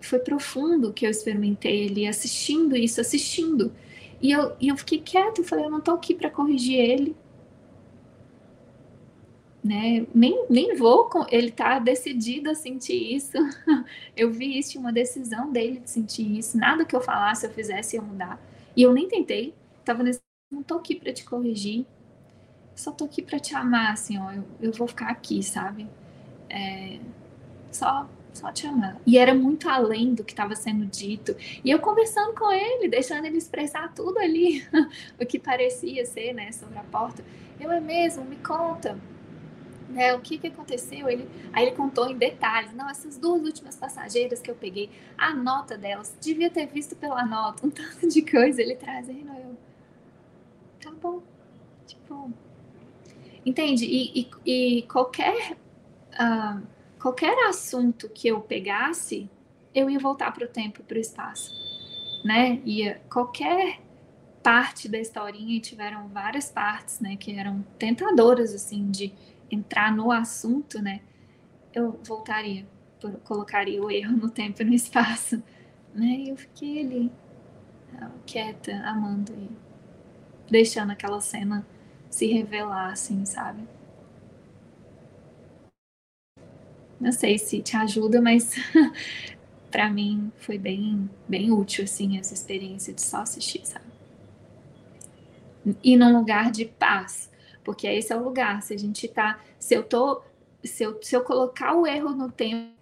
[0.00, 3.72] foi profundo que eu experimentei ele assistindo isso, assistindo.
[4.20, 7.16] E eu, e eu fiquei quieta, eu falei, eu não tô aqui para corrigir ele.
[9.62, 10.06] Né?
[10.14, 13.36] Nem, nem vou, ele tá decidido a sentir isso.
[14.16, 16.56] eu vi isso, uma decisão dele de sentir isso.
[16.56, 18.40] Nada que eu falasse, eu fizesse ia mudar.
[18.76, 19.54] E eu nem tentei.
[19.84, 21.86] Tava nesse, não tô aqui para te corrigir
[22.80, 25.86] só tô aqui para te amar, assim, ó, eu, eu vou ficar aqui, sabe?
[26.48, 26.98] É,
[27.70, 29.00] só, só te amar.
[29.06, 31.34] E era muito além do que estava sendo dito.
[31.64, 34.66] E eu conversando com ele, deixando ele expressar tudo ali,
[35.20, 37.24] o que parecia ser, né, sobre a porta.
[37.58, 38.98] Eu é mesmo, me conta.
[39.88, 41.08] Né, o que, que aconteceu?
[41.08, 42.72] Ele, aí ele contou em detalhes.
[42.72, 44.88] Não, essas duas últimas passageiras que eu peguei,
[45.18, 49.32] a nota delas, devia ter visto pela nota, um tanto de coisa ele trazendo.
[49.32, 49.56] Eu,
[50.80, 51.20] tá bom.
[51.86, 52.32] Tipo,
[53.44, 53.84] Entende?
[53.86, 55.56] E, e, e qualquer,
[56.12, 56.62] uh,
[57.00, 59.28] qualquer assunto que eu pegasse,
[59.74, 61.52] eu ia voltar para o tempo, para o espaço.
[62.24, 62.60] Né?
[62.64, 63.80] Ia qualquer
[64.42, 69.12] parte da historinha, e tiveram várias partes, né, que eram tentadoras, assim, de
[69.50, 71.00] entrar no assunto, né,
[71.74, 72.66] eu voltaria,
[73.24, 75.42] colocaria o erro no tempo e no espaço,
[75.94, 77.12] né, e eu fiquei ali,
[78.24, 79.50] quieta, amando e
[80.50, 81.66] deixando aquela cena
[82.08, 83.62] se revelar, assim, sabe?
[87.00, 88.54] Não sei se te ajuda, mas
[89.70, 93.86] para mim foi bem, bem útil, assim, essa experiência de só assistir, sabe?
[95.82, 97.30] E num lugar de paz,
[97.64, 98.62] porque esse é o lugar.
[98.62, 100.22] Se a gente tá, se eu tô,
[100.62, 102.72] se eu, se eu colocar o erro no tempo,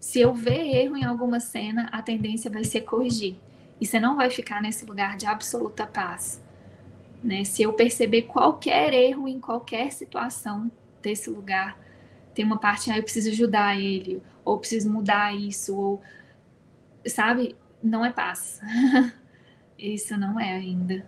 [0.00, 3.36] se eu ver erro em alguma cena, a tendência vai ser corrigir.
[3.80, 6.42] E você não vai ficar nesse lugar de absoluta paz.
[7.22, 7.44] Né?
[7.44, 10.70] Se eu perceber qualquer erro em qualquer situação
[11.02, 11.78] desse lugar,
[12.38, 16.00] tem uma parte, ah, eu preciso ajudar ele, ou preciso mudar isso, ou
[17.04, 17.56] sabe?
[17.82, 18.60] Não é paz.
[19.76, 21.04] isso não é ainda.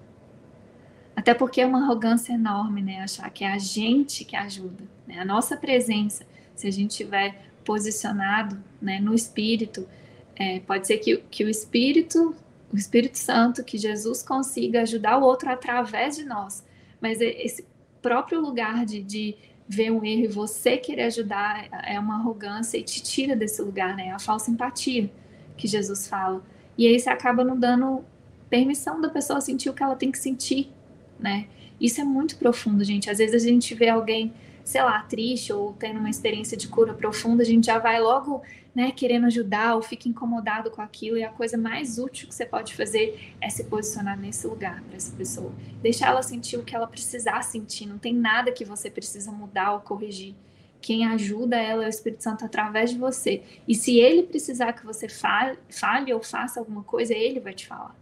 [1.14, 3.00] Até porque é uma arrogância enorme, né?
[3.00, 5.20] Achar que é a gente que ajuda, né?
[5.20, 9.88] A nossa presença, se a gente estiver posicionado né, no espírito,
[10.34, 12.34] é, pode ser que, que o espírito
[12.72, 16.64] o Espírito Santo, que Jesus consiga ajudar o outro através de nós.
[17.00, 17.64] Mas esse
[18.00, 19.36] próprio lugar de, de
[19.70, 23.94] ver um erro e você querer ajudar é uma arrogância e te tira desse lugar,
[23.94, 24.08] né?
[24.08, 25.08] É a falsa empatia
[25.56, 26.42] que Jesus fala.
[26.76, 28.04] E aí você acaba não dando
[28.48, 30.72] permissão da pessoa sentir o que ela tem que sentir,
[31.20, 31.46] né?
[31.80, 33.08] Isso é muito profundo, gente.
[33.08, 34.32] Às vezes a gente vê alguém,
[34.70, 38.40] sei lá, triste ou tendo uma experiência de cura profunda, a gente já vai logo
[38.72, 42.46] né, querendo ajudar ou fica incomodado com aquilo, e a coisa mais útil que você
[42.46, 45.52] pode fazer é se posicionar nesse lugar para essa pessoa.
[45.82, 49.72] Deixar ela sentir o que ela precisar sentir, não tem nada que você precisa mudar
[49.72, 50.36] ou corrigir.
[50.80, 53.42] Quem ajuda ela é o Espírito Santo através de você.
[53.66, 57.66] E se ele precisar que você fale, fale ou faça alguma coisa, ele vai te
[57.66, 57.94] falar.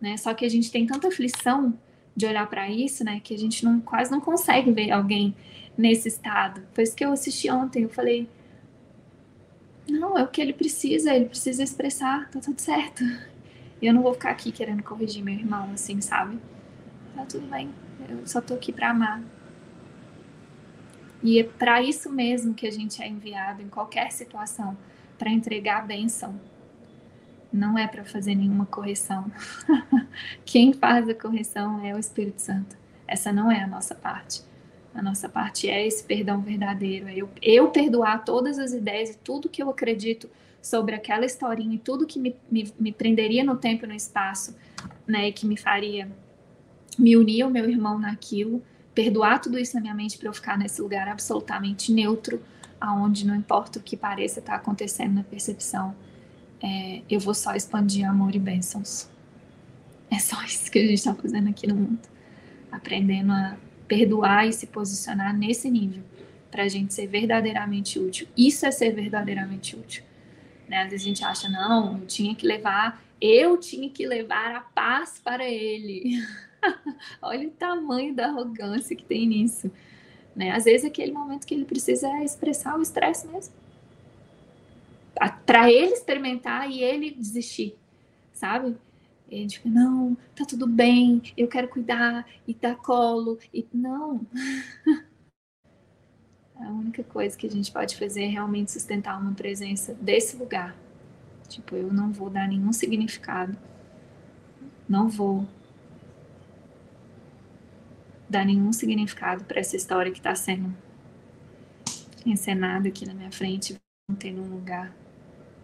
[0.00, 0.16] Né?
[0.16, 1.78] Só que a gente tem tanta aflição
[2.16, 5.36] de olhar para isso, né, que a gente não, quase não consegue ver alguém
[5.76, 6.62] nesse estado.
[6.72, 8.28] Foi isso que eu assisti ontem, eu falei,
[9.86, 13.04] não, é o que ele precisa, ele precisa expressar, tá tudo certo.
[13.80, 16.38] E eu não vou ficar aqui querendo corrigir meu irmão, assim, sabe?
[17.14, 17.68] Tá tudo bem,
[18.08, 19.22] eu só tô aqui para amar.
[21.22, 24.76] E é para isso mesmo que a gente é enviado em qualquer situação,
[25.18, 26.38] para entregar a bênção.
[27.56, 29.30] Não é para fazer nenhuma correção.
[30.44, 32.76] Quem faz a correção é o Espírito Santo.
[33.06, 34.42] Essa não é a nossa parte.
[34.94, 37.08] A nossa parte é esse perdão verdadeiro.
[37.08, 40.28] É eu, eu perdoar todas as ideias e tudo que eu acredito
[40.60, 44.56] sobre aquela historinha e tudo que me, me, me prenderia no tempo e no espaço,
[45.06, 45.28] né?
[45.28, 46.10] E que me faria
[46.98, 48.62] me unir ao meu irmão naquilo.
[48.94, 52.42] Perdoar tudo isso na minha mente para eu ficar nesse lugar absolutamente neutro,
[52.80, 55.94] aonde não importa o que pareça estar tá acontecendo na percepção
[56.66, 59.08] é, eu vou só expandir amor e bênçãos.
[60.10, 62.08] É só isso que a gente está fazendo aqui no mundo.
[62.72, 63.56] Aprendendo a
[63.86, 66.02] perdoar e se posicionar nesse nível
[66.50, 68.26] para a gente ser verdadeiramente útil.
[68.36, 70.02] Isso é ser verdadeiramente útil.
[70.68, 70.82] Né?
[70.82, 74.60] Às vezes a gente acha, não, eu tinha que levar, eu tinha que levar a
[74.60, 76.20] paz para ele.
[77.22, 79.70] Olha o tamanho da arrogância que tem nisso.
[80.34, 80.50] Né?
[80.50, 83.54] Às vezes aquele momento que ele precisa é expressar o estresse mesmo
[85.44, 87.76] para ele experimentar e ele desistir,
[88.32, 88.76] sabe?
[89.28, 93.38] E gente fica, não, tá tudo bem, eu quero cuidar e dar colo.
[93.52, 94.20] E não.
[96.54, 100.76] a única coisa que a gente pode fazer é realmente sustentar uma presença desse lugar.
[101.48, 103.58] Tipo, eu não vou dar nenhum significado.
[104.88, 105.46] Não vou
[108.28, 110.72] dar nenhum significado para essa história que está sendo
[112.24, 113.76] encenada aqui na minha frente,
[114.08, 114.92] não ter um lugar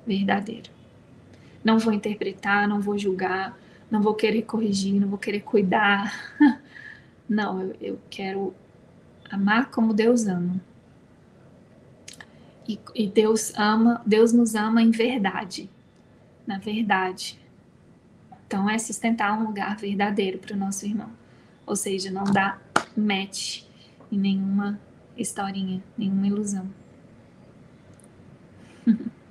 [0.07, 0.71] verdadeiro.
[1.65, 3.57] Não vou interpretar, não vou julgar,
[3.91, 6.13] não vou querer corrigir, não vou querer cuidar.
[7.29, 8.55] Não, eu, eu quero
[9.31, 10.61] amar como Deus ama.
[12.69, 15.71] E, e, Deus ama, Deus nos ama em verdade,
[16.47, 17.41] na verdade.
[18.47, 21.11] Então é sustentar um lugar verdadeiro para o nosso irmão.
[21.67, 22.61] Ou seja, não dar
[22.95, 23.63] match
[24.11, 24.79] em nenhuma
[25.17, 26.69] historinha, nenhuma ilusão.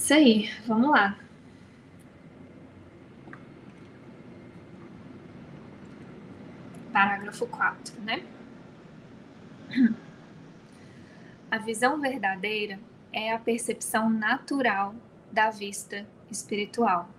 [0.00, 1.14] Isso aí, vamos lá.
[6.90, 8.24] Parágrafo 4, né?
[11.50, 12.80] A visão verdadeira
[13.12, 14.94] é a percepção natural
[15.30, 17.10] da vista espiritual,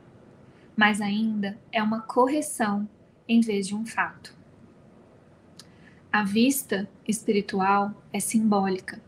[0.75, 2.89] mas ainda é uma correção
[3.27, 4.36] em vez de um fato.
[6.11, 8.99] A vista espiritual é simbólica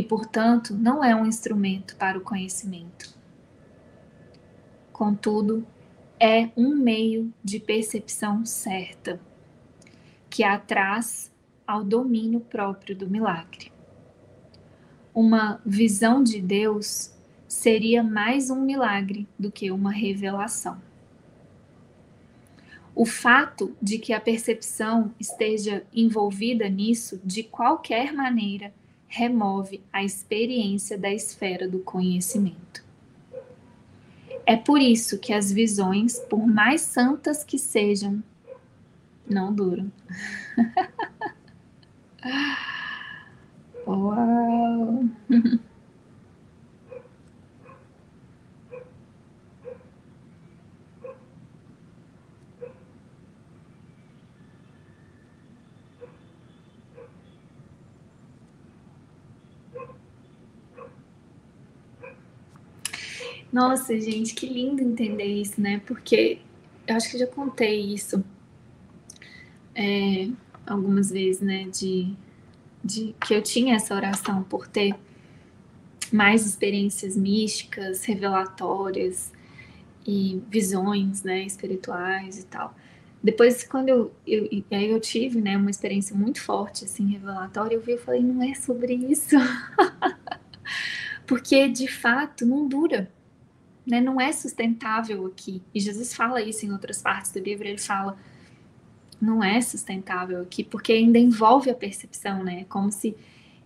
[0.00, 3.14] e, portanto, não é um instrumento para o conhecimento.
[4.90, 5.66] Contudo,
[6.18, 9.20] é um meio de percepção certa,
[10.30, 11.30] que a traz
[11.66, 13.70] ao domínio próprio do milagre.
[15.12, 17.12] Uma visão de Deus
[17.46, 20.80] seria mais um milagre do que uma revelação.
[22.94, 28.72] O fato de que a percepção esteja envolvida nisso de qualquer maneira
[29.10, 32.84] remove a experiência da esfera do conhecimento.
[34.46, 38.22] É por isso que as visões, por mais santas que sejam,
[39.28, 39.90] não duram.
[43.86, 45.04] Uau!
[63.52, 65.80] Nossa, gente, que lindo entender isso, né?
[65.84, 66.38] Porque
[66.86, 68.22] eu acho que já contei isso
[69.74, 70.28] é,
[70.66, 71.64] algumas vezes, né?
[71.64, 72.14] De,
[72.84, 74.94] de que eu tinha essa oração por ter
[76.12, 79.32] mais experiências místicas, revelatórias
[80.06, 81.42] e visões, né?
[81.42, 82.74] Espirituais e tal.
[83.22, 87.80] Depois, quando eu, eu, aí eu tive, né, uma experiência muito forte, assim, revelatória, eu
[87.82, 89.36] vi, eu falei, não é sobre isso.
[91.26, 93.10] Porque, de fato, não dura
[93.90, 95.62] né, não é sustentável aqui.
[95.74, 98.16] E Jesus fala isso em outras partes do livro, ele fala
[99.20, 102.64] não é sustentável aqui, porque ainda envolve a percepção, né?
[102.68, 103.14] Como se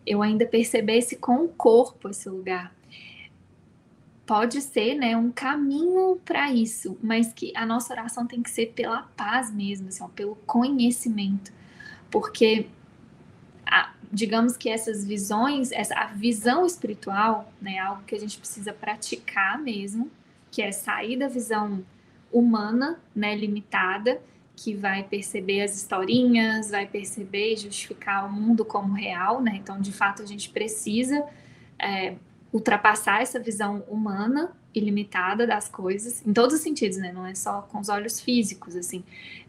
[0.04, 2.74] eu ainda percebesse com o corpo esse lugar.
[4.26, 8.72] Pode ser, né, um caminho para isso, mas que a nossa oração tem que ser
[8.72, 11.52] pela paz mesmo, assim, ó, pelo conhecimento.
[12.10, 12.66] Porque
[14.14, 18.72] digamos que essas visões, essa a visão espiritual, né, é algo que a gente precisa
[18.72, 20.10] praticar mesmo,
[20.50, 21.84] que é sair da visão
[22.32, 24.20] humana, né, limitada,
[24.56, 29.56] que vai perceber as historinhas, vai perceber e justificar o mundo como real, né?
[29.56, 31.24] Então, de fato, a gente precisa
[31.76, 32.14] é,
[32.52, 37.12] ultrapassar essa visão humana e limitada das coisas, em todos os sentidos, né?
[37.12, 39.02] Não é só com os olhos físicos, assim,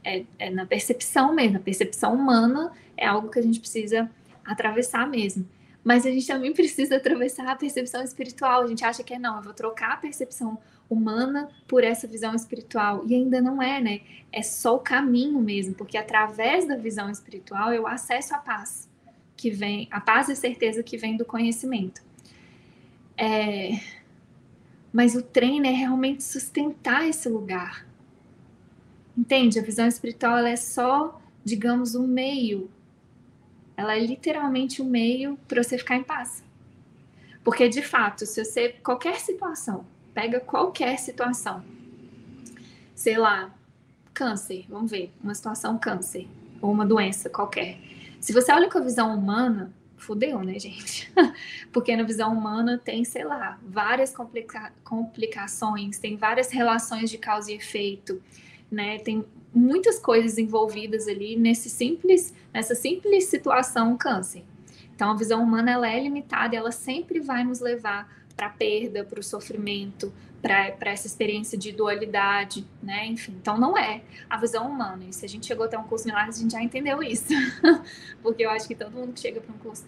[0.03, 1.57] é, é na percepção mesmo.
[1.57, 4.09] A percepção humana é algo que a gente precisa
[4.45, 5.47] atravessar mesmo.
[5.83, 8.63] Mas a gente também precisa atravessar a percepção espiritual.
[8.63, 10.57] A gente acha que é não, eu vou trocar a percepção
[10.89, 13.03] humana por essa visão espiritual.
[13.07, 14.01] E ainda não é, né?
[14.31, 18.89] É só o caminho mesmo, porque através da visão espiritual eu acesso a paz
[19.35, 22.01] que vem, a paz e a certeza que vem do conhecimento.
[23.17, 23.79] É,
[24.91, 27.85] mas o treino é realmente sustentar esse lugar.
[29.17, 29.59] Entende?
[29.59, 32.69] A visão espiritual é só, digamos, um meio.
[33.78, 36.43] Ela é literalmente o um meio para você ficar em paz.
[37.43, 38.69] Porque, de fato, se você.
[38.84, 41.63] Qualquer situação, pega qualquer situação.
[42.95, 43.53] Sei lá,
[44.13, 46.28] câncer, vamos ver, uma situação câncer,
[46.61, 47.78] ou uma doença qualquer.
[48.19, 51.11] Se você olha com a visão humana, fudeu, né, gente?
[51.71, 57.51] Porque na visão humana tem, sei lá, várias complica complicações, tem várias relações de causa
[57.51, 58.21] e efeito,
[58.76, 58.99] né?
[58.99, 64.43] Tem muitas coisas envolvidas ali nesse simples, nessa simples situação câncer.
[64.93, 69.05] Então a visão humana ela é limitada, ela sempre vai nos levar para a perda,
[69.05, 73.05] para o sofrimento, para essa experiência de dualidade, né?
[73.07, 75.05] Enfim, então não é a visão humana.
[75.05, 77.30] E se a gente chegou até um curso milagres, a gente já entendeu isso.
[78.21, 79.86] Porque eu acho que todo mundo que chega para um curso,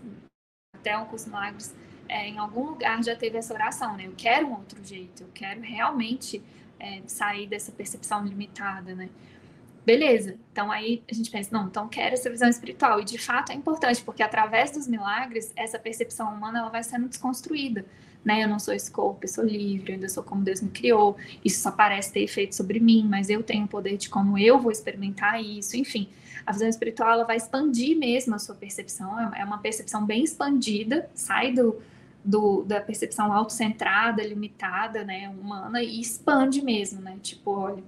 [0.73, 1.75] até um curso milagres,
[2.07, 4.07] é, em algum lugar já teve essa oração, né?
[4.07, 6.41] Eu quero um outro jeito, eu quero realmente
[6.79, 9.09] é, sair dessa percepção limitada, né?
[9.85, 12.99] Beleza, então aí a gente pensa, não, então quero essa visão espiritual.
[12.99, 17.07] E de fato é importante, porque através dos milagres, essa percepção humana ela vai sendo
[17.07, 17.85] desconstruída
[18.27, 18.43] né?
[18.43, 21.15] Eu não sou esse corpo, eu sou livre, eu ainda sou como Deus me criou.
[21.45, 24.59] Isso só parece ter efeito sobre mim, mas eu tenho o poder de como eu
[24.59, 25.77] vou experimentar isso.
[25.77, 26.09] Enfim,
[26.45, 29.33] a visão espiritual ela vai expandir mesmo a sua percepção.
[29.33, 31.81] É uma percepção bem expandida, sai do,
[32.27, 37.17] do da percepção autocentrada, limitada, né, humana e expande mesmo, né?
[37.23, 37.83] Tipo, olha,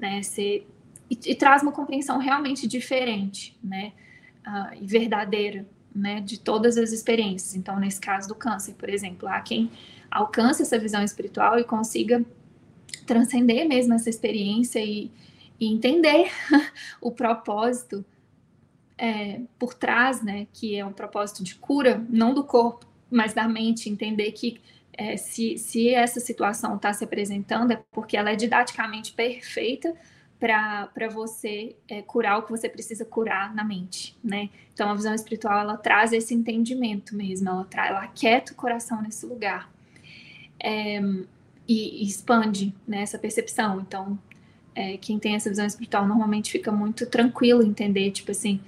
[0.00, 0.20] né?
[0.20, 0.66] Você
[1.08, 3.92] e, e traz uma compreensão realmente diferente, né?
[4.44, 5.64] Uh, e verdadeira
[5.94, 7.54] né, de todas as experiências.
[7.54, 9.70] Então, nesse caso do câncer, por exemplo, há quem
[10.10, 12.22] alcance essa visão espiritual e consiga
[13.06, 15.10] transcender mesmo essa experiência e,
[15.58, 16.30] e entender
[17.00, 18.04] o propósito
[18.98, 23.46] é, por trás, né, que é um propósito de cura, não do corpo, mas da
[23.48, 24.60] mente, entender que
[24.96, 29.94] é, se, se essa situação está se apresentando é porque ela é didaticamente perfeita
[30.38, 34.50] para você é, curar o que você precisa curar na mente, né?
[34.72, 39.00] Então a visão espiritual ela traz esse entendimento mesmo, ela, traz, ela aquieta o coração
[39.00, 39.70] nesse lugar
[40.60, 41.00] é,
[41.66, 43.80] e, e, expande né, essa percepção.
[43.80, 44.18] Então
[44.74, 48.60] é, quem tem essa visão espiritual normalmente fica muito tranquilo entender, tipo assim,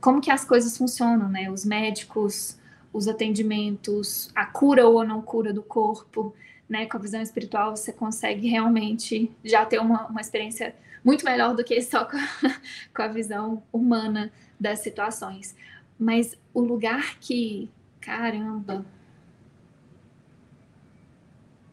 [0.00, 1.50] como que as coisas funcionam, né?
[1.50, 2.57] Os médicos,
[2.92, 6.34] os atendimentos, a cura ou não cura do corpo,
[6.68, 6.86] né?
[6.86, 10.74] Com a visão espiritual você consegue realmente já ter uma, uma experiência
[11.04, 12.28] muito melhor do que só com a,
[12.94, 15.56] com a visão humana das situações.
[15.98, 17.70] Mas o lugar que,
[18.00, 18.84] caramba,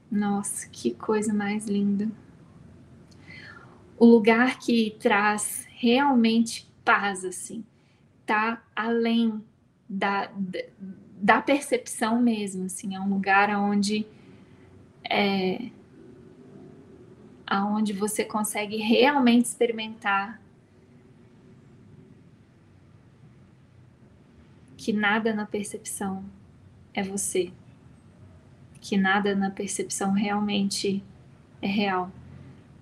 [0.10, 2.10] nossa, que coisa mais linda.
[3.98, 7.66] O lugar que traz realmente paz, assim,
[8.26, 9.44] tá além
[9.90, 10.60] da, da,
[11.16, 14.06] da percepção mesmo, assim, é um lugar onde
[15.10, 15.70] é,
[17.48, 20.42] aonde você consegue realmente experimentar
[24.78, 26.24] que nada na percepção
[26.94, 27.52] é você,
[28.80, 31.04] que nada na percepção realmente
[31.62, 32.12] é real,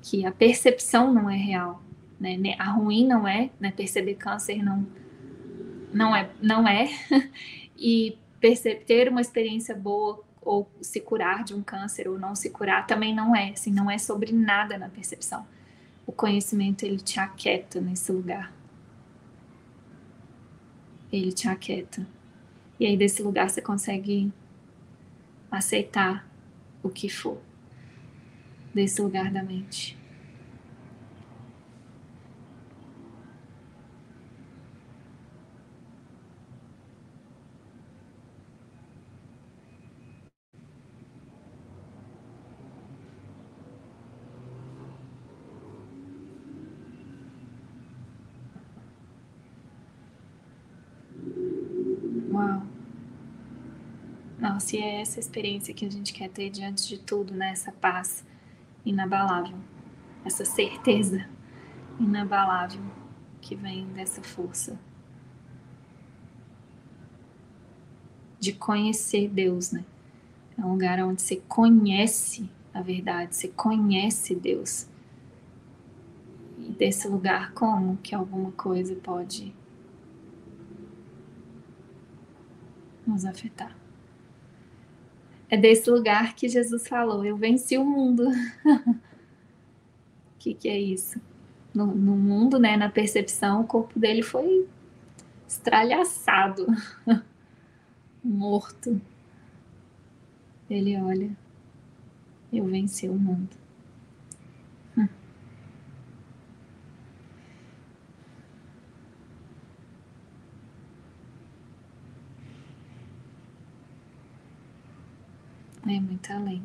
[0.02, 1.82] que a percepção não é real,
[2.20, 2.38] né?
[2.60, 3.72] A ruim não é, né?
[3.72, 4.86] Perceber câncer não
[5.94, 6.90] não é, não é,
[7.78, 8.18] e
[8.86, 13.16] ter uma experiência boa ou se curar de um câncer ou não se curar também
[13.16, 15.48] não é, assim, não é sobre nada na percepção.
[16.06, 18.52] O conhecimento ele te aquieta nesse lugar.
[21.12, 22.06] Ele te aquieta.
[22.80, 24.32] E aí desse lugar você consegue
[25.50, 26.28] aceitar
[26.82, 27.40] o que for.
[28.74, 29.98] Desse lugar da mente.
[54.60, 57.52] Se é essa experiência que a gente quer ter diante de tudo, né?
[57.52, 58.26] Essa paz
[58.86, 59.58] inabalável,
[60.26, 61.28] essa certeza
[62.00, 62.82] inabalável
[63.42, 64.80] que vem dessa força
[68.40, 69.86] de conhecer Deus, né?
[70.58, 74.88] É um lugar onde você conhece a verdade, você conhece Deus.
[76.58, 79.56] E desse lugar, como que alguma coisa pode
[83.08, 83.83] nos afetar.
[85.50, 88.28] É desse lugar que Jesus falou: Eu venci o mundo.
[88.28, 88.96] O
[90.40, 91.20] que, que é isso?
[91.74, 94.68] No, no, mundo, né, na percepção, o corpo dele foi
[95.48, 96.68] estralhaçado,
[98.24, 99.02] morto.
[100.70, 101.32] Ele olha:
[102.52, 103.63] Eu venci o mundo.
[115.86, 116.64] É muito além.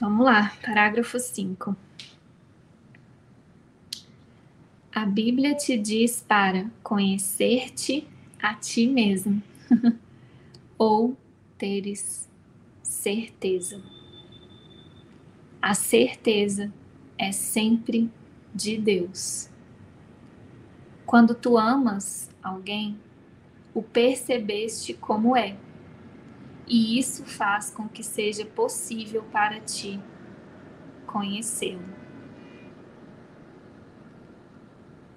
[0.00, 1.76] Vamos lá, parágrafo 5.
[4.94, 8.08] A Bíblia te diz para conhecer-te
[8.42, 9.42] a ti mesmo
[10.76, 11.16] ou
[11.56, 12.28] teres
[12.82, 13.80] certeza.
[15.60, 16.72] A certeza
[17.16, 18.10] é sempre
[18.54, 19.51] de Deus.
[21.12, 22.98] Quando tu amas alguém,
[23.74, 25.58] o percebeste como é,
[26.66, 30.00] e isso faz com que seja possível para ti
[31.06, 31.84] conhecê-lo.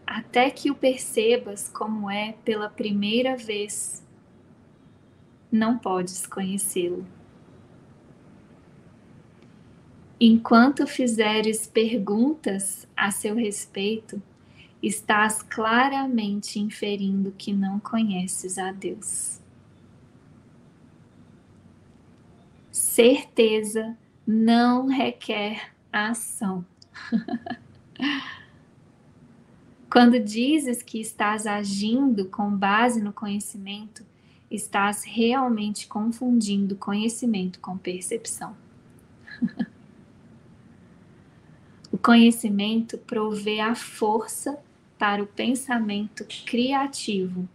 [0.06, 4.06] Até que o percebas como é pela primeira vez,
[5.50, 7.08] não podes conhecê-lo.
[10.20, 14.22] Enquanto fizeres perguntas a seu respeito,
[14.82, 19.40] estás claramente inferindo que não conheces a Deus.
[22.72, 26.66] Certeza não requer ação.
[29.90, 34.06] Quando dizes que estás agindo com base no conhecimento,
[34.52, 38.58] estás realmente confundindo conhecimento com percepção.
[41.92, 44.60] o conhecimento provê a força
[45.22, 47.48] o pensamento criativo,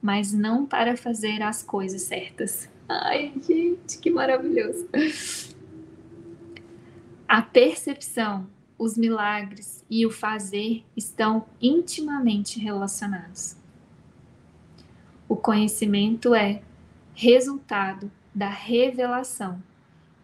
[0.00, 2.68] mas não para fazer as coisas certas.
[2.88, 4.88] Ai, gente, que maravilhoso!
[7.28, 13.54] A percepção, os milagres e o fazer estão intimamente relacionados.
[15.28, 16.62] O conhecimento é
[17.14, 19.62] resultado da revelação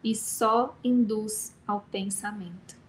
[0.03, 2.84] e só induz ao pensamento.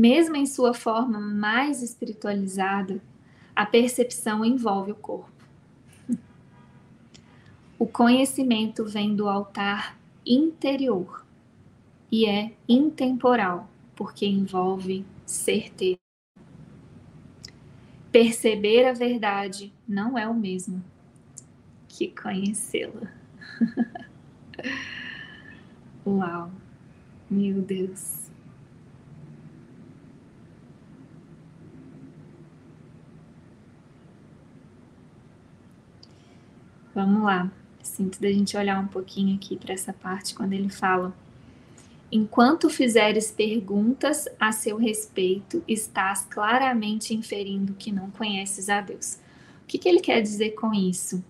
[0.00, 3.02] Mesmo em sua forma mais espiritualizada,
[3.54, 5.30] a percepção envolve o corpo.
[7.78, 11.26] O conhecimento vem do altar interior
[12.10, 15.98] e é intemporal, porque envolve certeza.
[18.10, 20.82] Perceber a verdade não é o mesmo
[21.86, 23.12] que conhecê-la.
[26.06, 26.50] Uau,
[27.30, 28.29] meu Deus.
[36.94, 37.50] Vamos lá.
[37.82, 41.14] Sinto da gente olhar um pouquinho aqui para essa parte quando ele fala:
[42.12, 49.20] Enquanto fizeres perguntas a seu respeito, estás claramente inferindo que não conheces a Deus.
[49.62, 51.24] O que, que ele quer dizer com isso?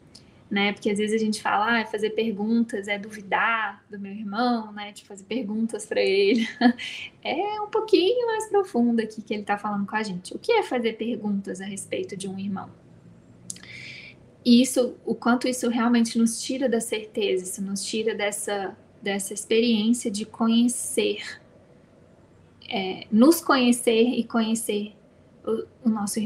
[0.51, 0.73] Né?
[0.73, 4.91] Porque às vezes a gente fala, ah, fazer perguntas é duvidar do meu irmão, né?
[4.91, 6.49] De fazer perguntas para ele.
[7.23, 10.35] É um pouquinho mais profundo aqui que ele está falando com a gente.
[10.35, 12.71] O que é fazer perguntas a respeito de um irmão?
[14.45, 19.35] E isso, o quanto isso realmente nos tira da certeza, isso nos tira dessa, dessa
[19.35, 21.41] experiência de conhecer,
[22.69, 24.95] é, nos conhecer e conhecer
[25.45, 26.21] o, o nosso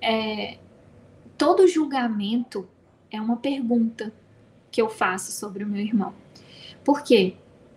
[0.00, 0.58] é,
[1.38, 2.68] todo julgamento
[3.10, 4.12] é uma pergunta
[4.70, 6.14] que eu faço sobre o meu irmão.
[6.84, 7.36] Porque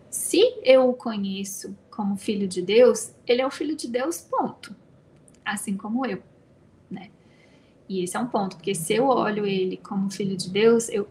[0.09, 4.75] se eu o conheço como filho de Deus, ele é o filho de Deus, ponto.
[5.45, 6.21] Assim como eu?
[7.87, 11.07] E esse é um ponto, porque se eu olho ele como filho de Deus, eu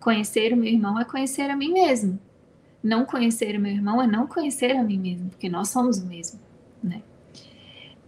[0.00, 2.18] conhecer o meu irmão é conhecer a mim mesmo.
[2.82, 6.06] Não conhecer o meu irmão é não conhecer a mim mesmo, porque nós somos o
[6.06, 6.40] mesmo,
[6.82, 7.02] né?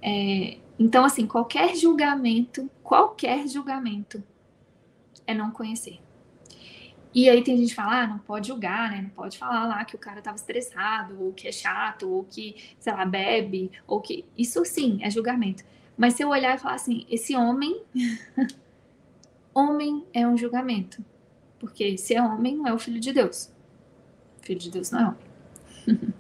[0.01, 4.23] É, então, assim, qualquer julgamento, qualquer julgamento
[5.27, 6.01] é não conhecer.
[7.15, 9.03] E aí tem gente que fala, ah, não pode julgar, né?
[9.03, 12.57] Não pode falar lá que o cara tava estressado, ou que é chato, ou que,
[12.81, 14.25] sei lá, bebe, ou que.
[14.37, 15.63] Isso sim é julgamento.
[16.03, 17.81] Mas se eu olhar e falar assim, esse homem,
[19.55, 21.01] homem é um julgamento.
[21.61, 23.55] Porque se é homem, não é o filho de Deus.
[24.41, 26.15] O filho de Deus não é homem.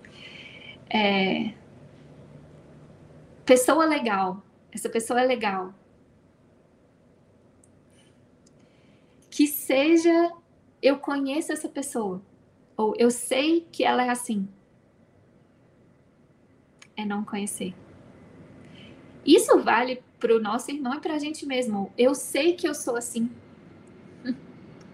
[0.89, 1.55] é...
[3.45, 4.41] Pessoa legal.
[4.70, 5.74] Essa pessoa é legal.
[9.28, 10.33] Que seja,
[10.80, 12.22] eu conheço essa pessoa.
[12.76, 14.49] Ou eu sei que ela é assim.
[16.97, 17.74] é não conhecer.
[19.25, 21.93] Isso vale para o nosso irmão e para a gente mesmo.
[21.97, 23.31] Eu sei que eu sou assim.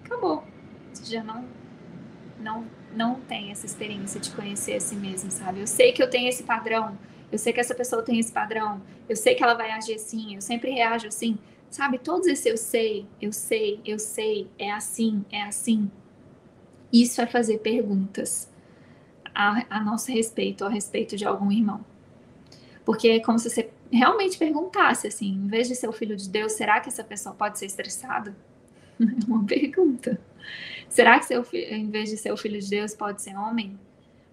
[0.05, 0.45] Acabou.
[0.93, 1.45] Você já não,
[2.41, 5.61] não, não tem essa experiência de conhecer a si mesmo, sabe?
[5.61, 6.99] Eu sei que eu tenho esse padrão.
[7.31, 8.81] Eu sei que essa pessoa tem esse padrão.
[9.09, 10.35] Eu sei que ela vai agir assim.
[10.35, 11.39] Eu sempre reajo assim.
[11.71, 11.99] Sabe?
[11.99, 15.91] Todos esses eu sei, eu sei, eu sei, é assim, é assim.
[16.91, 18.51] Isso é fazer perguntas
[19.35, 21.85] a, a nosso respeito, ao respeito de algum irmão.
[22.87, 26.29] Porque é como se você realmente perguntasse assim, em vez de ser o filho de
[26.29, 28.37] Deus, será que essa pessoa pode ser estressada?
[29.01, 30.21] É uma pergunta.
[30.89, 33.79] Será que seu em vez de ser o filho de Deus, pode ser homem?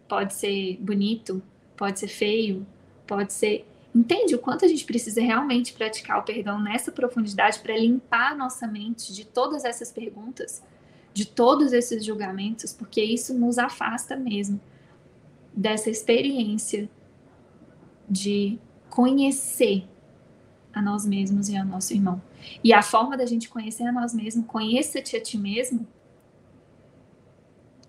[0.08, 1.42] Pode ser bonito?
[1.78, 2.66] Pode ser feio?
[3.06, 3.68] Pode ser.
[3.94, 8.66] Entende o quanto a gente precisa realmente praticar o perdão nessa profundidade para limpar nossa
[8.66, 10.64] mente de todas essas perguntas,
[11.14, 14.60] de todos esses julgamentos, porque isso nos afasta mesmo
[15.56, 16.90] dessa experiência
[18.10, 18.60] de
[18.96, 19.86] conhecer
[20.74, 22.22] a nós mesmos e ao nosso irmão.
[22.64, 25.86] E a forma da gente conhecer a nós mesmos, conheça-te a ti mesmo,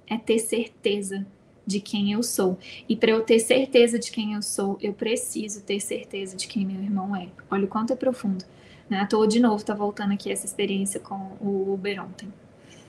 [0.09, 1.25] é ter certeza
[1.65, 2.59] de quem eu sou.
[2.89, 6.67] E para eu ter certeza de quem eu sou, eu preciso ter certeza de quem
[6.67, 7.29] meu irmão é.
[7.49, 8.45] Olha o quanto é profundo.
[8.91, 8.99] Né?
[8.99, 12.33] À toa, de novo, tá voltando aqui essa experiência com o Uber ontem.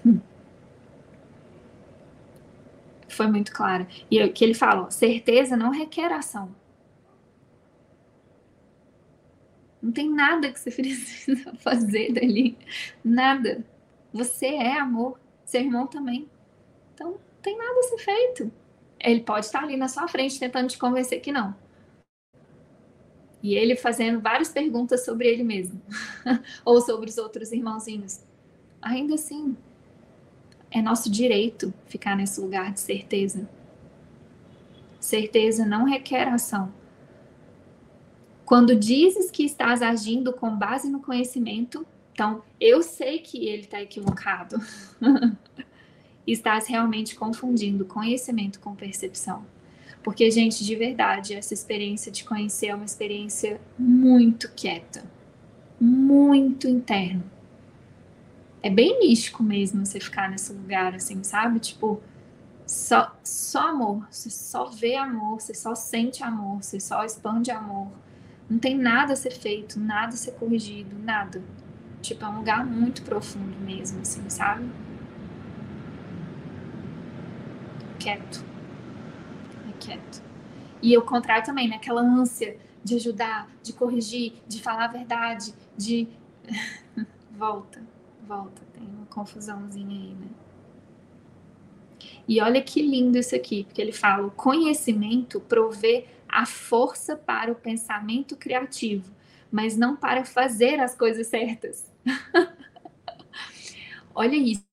[0.04, 0.20] Hum.
[3.08, 3.88] Foi muito clara.
[4.10, 6.50] E o que ele fala, certeza não requer ação.
[9.82, 12.58] Não tem nada que você precisa fazer dali.
[13.04, 13.64] Nada.
[14.14, 15.20] Você é amor.
[15.46, 16.28] Seu irmão também.
[16.94, 18.52] Então, não tem nada a ser feito.
[19.00, 21.56] Ele pode estar ali na sua frente tentando te convencer que não.
[23.42, 25.80] E ele fazendo várias perguntas sobre ele mesmo.
[26.66, 28.22] Ou sobre os outros irmãozinhos.
[28.82, 29.56] Ainda assim,
[30.72, 33.48] é nosso direito ficar nesse lugar de certeza.
[35.00, 36.74] Certeza não requer ação.
[38.48, 43.82] Quando dizes que estás agindo com base no conhecimento, então eu sei que ele está
[43.82, 44.56] equivocado.
[46.26, 49.46] estás realmente confundindo conhecimento com percepção.
[50.02, 55.04] Porque, gente, de verdade, essa experiência de conhecer é uma experiência muito quieta,
[55.78, 57.26] muito interna.
[58.64, 61.60] É bem místico mesmo você ficar nesse lugar, assim, sabe?
[61.60, 62.02] Tipo,
[62.66, 67.92] só, só amor, você só vê amor, você só sente amor, você só expande amor
[68.50, 71.44] não tem nada a ser feito, nada a ser corrigido, nada.
[72.02, 74.70] Tipo, é um lugar muito profundo mesmo, assim, sabe?
[78.00, 78.46] Quieto.
[79.68, 80.24] É quieto.
[80.82, 81.76] E o contrário também, né?
[81.76, 86.08] Aquela ânsia de ajudar, de corrigir, de falar a verdade, de.
[87.32, 87.82] volta,
[88.26, 88.62] volta.
[88.74, 90.28] Tem uma confusãozinha aí, né?
[92.28, 97.52] E olha que lindo isso aqui, porque ele fala: o conhecimento provê a força para
[97.52, 99.12] o pensamento criativo,
[99.52, 101.92] mas não para fazer as coisas certas.
[104.14, 104.66] Olha isso.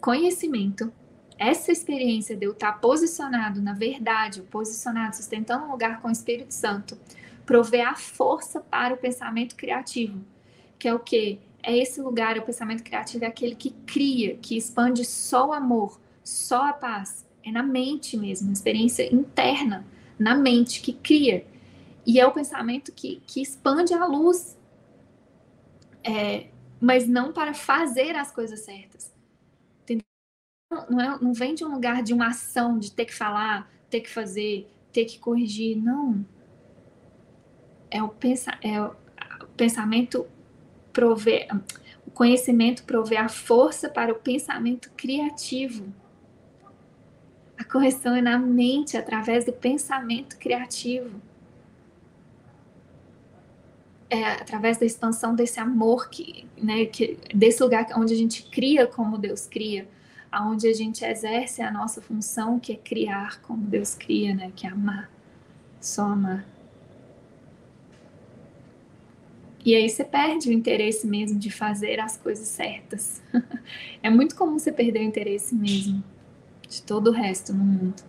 [0.00, 0.92] Conhecimento,
[1.36, 6.52] essa experiência de eu estar posicionado na verdade, posicionado, sustentando um lugar com o Espírito
[6.52, 6.98] Santo,
[7.44, 10.24] provê a força para o pensamento criativo,
[10.78, 11.40] que é o que?
[11.62, 16.00] É esse lugar, o pensamento criativo é aquele que cria, que expande só o amor,
[16.22, 17.26] só a paz.
[17.44, 19.84] É na mente mesmo, uma experiência interna
[20.18, 21.46] na mente, que cria.
[22.06, 24.58] E é o pensamento que, que expande a luz,
[26.02, 26.48] é,
[26.80, 29.12] mas não para fazer as coisas certas.
[30.70, 34.00] Não, é, não vem de um lugar de uma ação, de ter que falar, ter
[34.00, 35.76] que fazer, ter que corrigir.
[35.76, 36.24] Não.
[37.90, 38.94] É o, pensa, é o
[39.56, 40.26] pensamento
[40.92, 41.48] prover,
[42.06, 45.92] o conhecimento provê a força para o pensamento criativo.
[47.58, 51.20] A correção é na mente, através do pensamento criativo.
[54.08, 58.86] É através da expansão desse amor que, né, que desse lugar onde a gente cria
[58.86, 59.88] como Deus cria,
[60.30, 64.66] aonde a gente exerce a nossa função que é criar como Deus cria, né, que
[64.66, 65.10] é amar,
[65.80, 66.46] só amar.
[69.64, 73.20] E aí você perde o interesse mesmo de fazer as coisas certas.
[74.02, 76.02] é muito comum você perder o interesse mesmo
[76.68, 78.02] de todo o resto no mundo.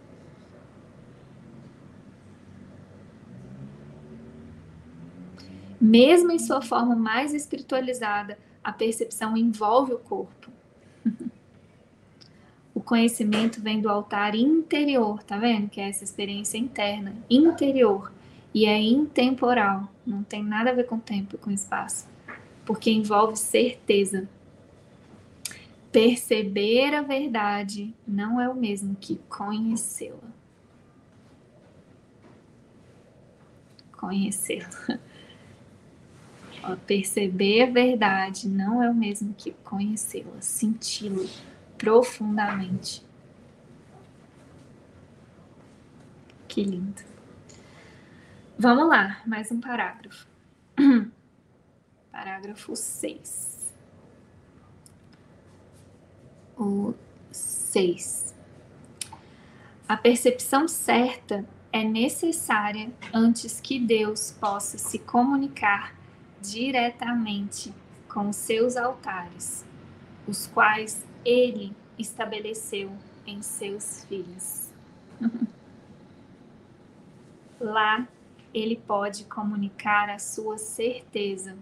[5.80, 10.52] Mesmo em sua forma mais espiritualizada, a percepção envolve o corpo.
[12.76, 15.70] o conhecimento vem do altar interior, tá vendo?
[15.70, 18.12] Que é essa experiência interna, interior.
[18.54, 22.08] E é intemporal, não tem nada a ver com tempo e com espaço,
[22.66, 24.28] porque envolve certeza.
[25.92, 30.40] Perceber a verdade não é o mesmo que conhecê-la.
[34.00, 34.66] conhecê-lo.
[36.88, 41.28] Perceber a verdade não é o mesmo que conhecê-la, senti-la
[41.78, 43.06] profundamente.
[46.48, 47.04] Que lindo.
[48.58, 50.28] Vamos lá, mais um parágrafo.
[52.12, 53.49] Parágrafo 6.
[56.60, 56.94] O
[57.32, 58.36] 6.
[59.88, 65.96] A percepção certa é necessária antes que Deus possa se comunicar
[66.42, 67.74] diretamente
[68.10, 69.66] com seus altares,
[70.28, 72.92] os quais ele estabeleceu
[73.26, 74.70] em seus filhos.
[77.58, 78.06] Lá
[78.54, 81.58] ele pode comunicar a sua certeza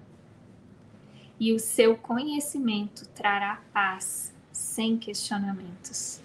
[1.40, 6.20] e o seu conhecimento trará paz sem questionamentos.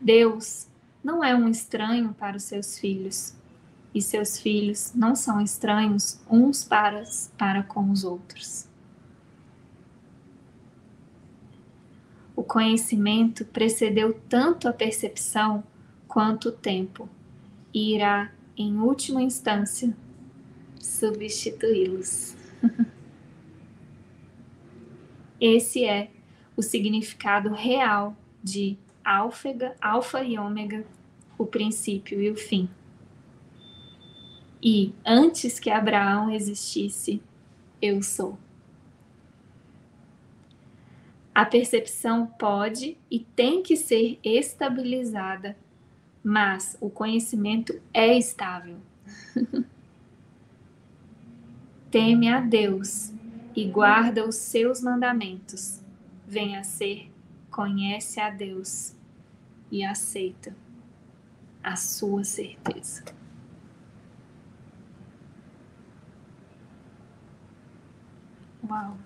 [0.00, 0.66] Deus
[1.04, 3.34] não é um estranho para os seus filhos,
[3.94, 7.02] e seus filhos não são estranhos uns para,
[7.36, 8.66] para com os outros.
[12.34, 15.62] O conhecimento precedeu tanto a percepção
[16.08, 17.08] quanto o tempo,
[17.72, 19.94] e irá, em última instância,
[20.80, 22.34] substituí-los.
[25.40, 26.10] Esse é
[26.56, 30.84] o significado real de alfa, alfa e ômega,
[31.36, 32.68] o princípio e o fim.
[34.62, 37.22] E antes que Abraão existisse,
[37.80, 38.38] eu sou.
[41.34, 45.54] A percepção pode e tem que ser estabilizada,
[46.24, 48.78] mas o conhecimento é estável.
[51.90, 53.12] Teme a Deus
[53.56, 55.80] e guarda os seus mandamentos.
[56.28, 57.10] Venha a ser,
[57.50, 58.94] conhece a Deus
[59.72, 60.54] e aceita
[61.62, 63.02] a sua certeza.
[68.68, 68.98] Uau!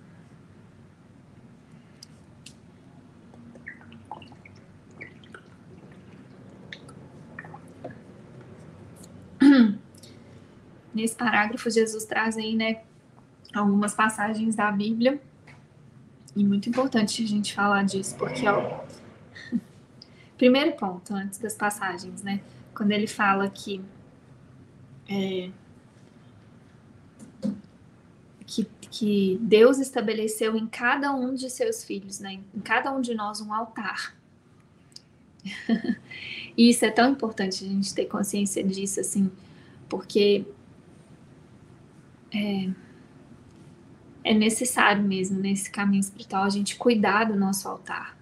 [10.93, 12.83] Nesse parágrafo, Jesus traz aí, né,
[13.53, 15.21] algumas passagens da Bíblia.
[16.35, 18.81] E muito importante a gente falar disso, porque, ó,
[20.39, 22.41] primeiro ponto, antes das passagens, né,
[22.73, 23.81] quando ele fala que
[25.09, 25.51] é,
[28.51, 32.41] que, que Deus estabeleceu em cada um de seus filhos, né?
[32.53, 34.17] em cada um de nós, um altar.
[36.57, 39.31] e isso é tão importante a gente ter consciência disso, assim,
[39.89, 40.45] porque
[42.35, 42.71] é,
[44.23, 48.17] é necessário mesmo nesse caminho espiritual a gente cuidar do nosso altar,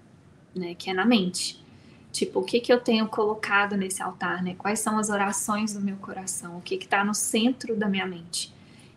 [0.55, 0.75] né?
[0.75, 1.65] Que é na mente.
[2.13, 4.55] Tipo, o que que eu tenho colocado nesse altar, né?
[4.57, 6.57] Quais são as orações do meu coração?
[6.59, 8.53] O que que está no centro da minha mente?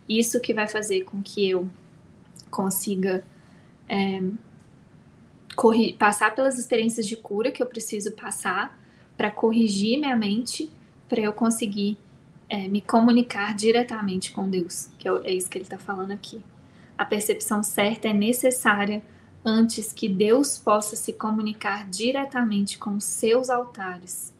[0.08, 1.68] Isso que vai fazer com que eu
[2.50, 3.24] consiga
[3.88, 4.22] é,
[5.98, 8.78] passar pelas experiências de cura que eu preciso passar
[9.16, 10.70] para corrigir minha mente,
[11.08, 11.98] para eu conseguir
[12.48, 16.42] é, me comunicar diretamente com Deus, que é, é isso que ele está falando aqui.
[16.96, 19.02] A percepção certa é necessária
[19.44, 24.32] antes que Deus possa se comunicar diretamente com seus altares,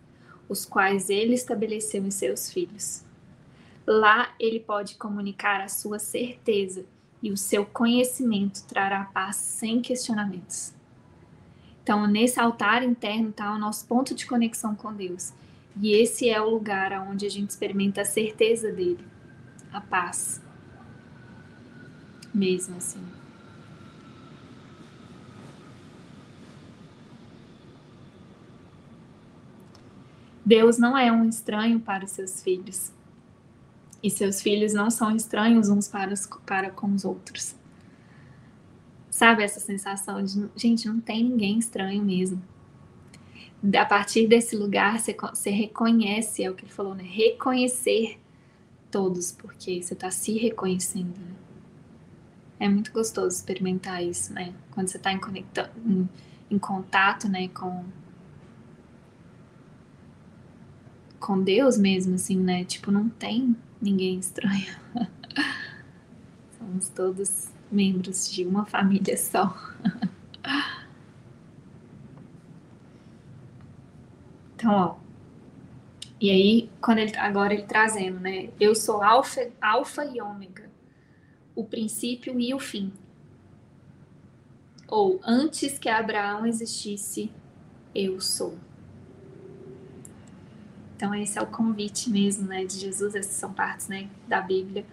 [0.49, 3.05] os quais ele estabeleceu em seus filhos.
[3.87, 6.85] Lá ele pode comunicar a sua certeza
[7.23, 10.73] e o seu conhecimento trará paz sem questionamentos.
[11.83, 15.33] Então, nesse altar interno está o nosso ponto de conexão com Deus.
[15.81, 19.05] E esse é o lugar onde a gente experimenta a certeza dele,
[19.73, 20.42] a paz.
[22.33, 23.05] Mesmo assim.
[30.45, 32.93] Deus não é um estranho para os seus filhos
[34.03, 37.55] e seus filhos não são estranhos uns para, os, para com os outros.
[39.09, 42.43] Sabe essa sensação de, gente, não tem ninguém estranho mesmo.
[43.79, 47.05] A partir desse lugar, você, você reconhece, é o que ele falou, né?
[47.05, 48.19] Reconhecer
[48.91, 51.17] todos, porque você está se reconhecendo.
[51.17, 51.42] Né?
[52.63, 54.55] É muito gostoso experimentar isso, né?
[54.71, 55.19] Quando você está em,
[55.85, 56.09] em,
[56.49, 57.85] em contato, né, com
[61.19, 62.65] com Deus mesmo, assim, né?
[62.65, 64.77] Tipo, não tem ninguém estranho.
[66.57, 69.53] Somos todos membros de uma família só.
[74.55, 74.97] Então, ó.
[76.21, 78.51] E aí, quando ele agora ele trazendo, né?
[78.61, 80.71] Eu sou alfa, alfa e ômega,
[81.55, 82.93] o princípio e o fim.
[84.89, 87.31] Ou antes que Abraão existisse,
[87.95, 88.57] eu sou.
[90.97, 93.15] Então esse é o convite mesmo, né, de Jesus.
[93.15, 94.85] Essas são partes, né, da Bíblia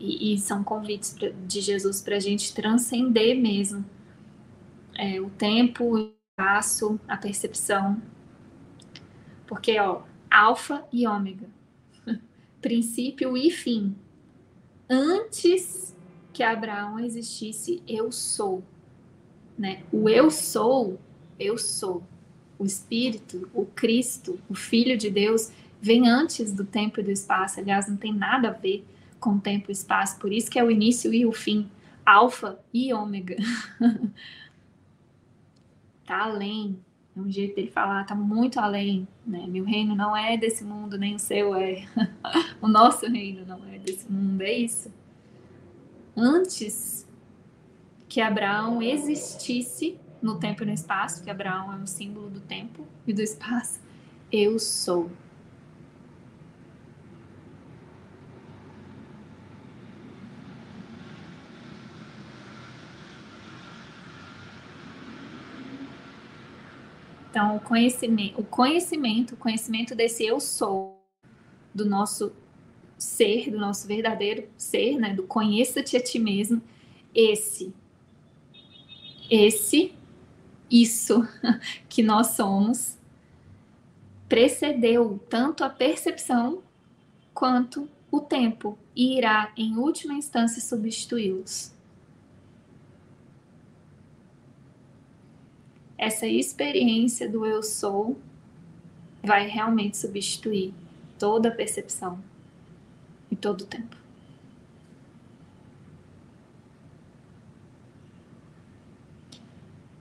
[0.00, 3.84] e, e são convites pra, de Jesus para a gente transcender mesmo
[4.94, 8.00] é, o tempo, o espaço, a percepção,
[9.46, 11.46] porque ó, alfa e ômega,
[12.60, 13.94] princípio e fim.
[14.88, 15.89] Antes
[16.32, 18.62] que Abraão existisse, eu sou,
[19.58, 19.82] né?
[19.92, 20.98] O eu sou,
[21.38, 22.02] eu sou
[22.58, 25.50] o Espírito, o Cristo, o Filho de Deus,
[25.80, 27.58] vem antes do tempo e do espaço.
[27.58, 28.84] Aliás, não tem nada a ver
[29.18, 30.18] com tempo e espaço.
[30.18, 31.70] Por isso que é o início e o fim,
[32.04, 33.36] alfa e ômega.
[36.04, 36.78] tá além.
[37.16, 39.46] É um jeito dele falar, tá muito além, né?
[39.48, 41.86] Meu reino não é desse mundo, nem o seu é.
[42.60, 44.92] o nosso reino não é desse mundo, é isso.
[46.16, 47.06] Antes
[48.08, 52.86] que Abraão existisse, no tempo e no espaço, que Abraão é um símbolo do tempo
[53.06, 53.80] e do espaço.
[54.30, 55.10] Eu sou.
[67.30, 71.00] Então, o conhecimento, o conhecimento, o conhecimento desse eu sou,
[71.72, 72.32] do nosso
[73.00, 76.60] ser, do nosso verdadeiro ser, né, do conheça-te a ti mesmo,
[77.14, 77.74] esse,
[79.30, 79.94] esse
[80.70, 81.26] isso
[81.88, 82.98] que nós somos
[84.28, 86.62] precedeu tanto a percepção
[87.34, 91.72] quanto o tempo e irá, em última instância, substituí-los.
[95.96, 98.20] Essa experiência do eu sou
[99.22, 100.72] vai realmente substituir
[101.18, 102.22] toda a percepção
[103.40, 103.96] todo o tempo.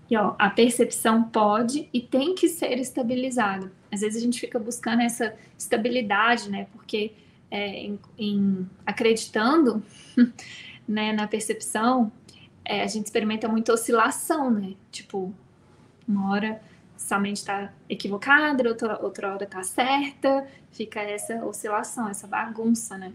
[0.10, 3.72] E ó, a percepção pode e tem que ser estabilizada.
[3.92, 6.68] Às vezes a gente fica buscando essa estabilidade, né?
[6.74, 7.14] Porque
[7.52, 9.84] é, em, em, acreditando
[10.88, 12.12] né, na percepção,
[12.66, 14.74] é, a gente experimenta muita oscilação, né?
[14.92, 15.34] Tipo,
[16.08, 16.62] uma hora
[16.98, 23.14] somente está equivocada, outra, outra hora está certa, fica essa oscilação, essa bagunça, né?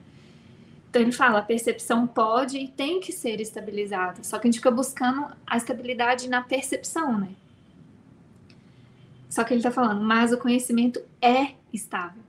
[0.94, 4.60] Então ele fala, a percepção pode e tem que ser estabilizada, só que a gente
[4.60, 7.30] fica buscando a estabilidade na percepção, né?
[9.28, 12.22] Só que ele está falando, mas o conhecimento é estável.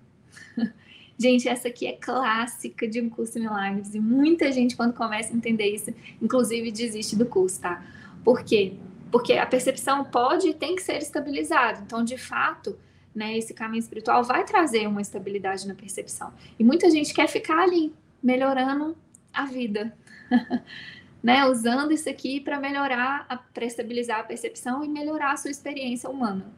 [1.16, 5.32] gente, essa aqui é clássica de um curso de milagres e muita gente quando começa
[5.32, 7.86] a entender isso, inclusive desiste do curso, tá?
[8.24, 8.74] Por quê?
[9.12, 11.84] Porque a percepção pode e tem que ser estabilizada.
[11.86, 12.76] Então, de fato,
[13.14, 16.34] né, esse caminho espiritual vai trazer uma estabilidade na percepção.
[16.58, 17.94] E muita gente quer ficar ali,
[18.26, 18.98] melhorando
[19.32, 19.96] a vida.
[21.22, 21.46] né?
[21.46, 26.52] Usando isso aqui para melhorar, para estabilizar a percepção e melhorar a sua experiência humana.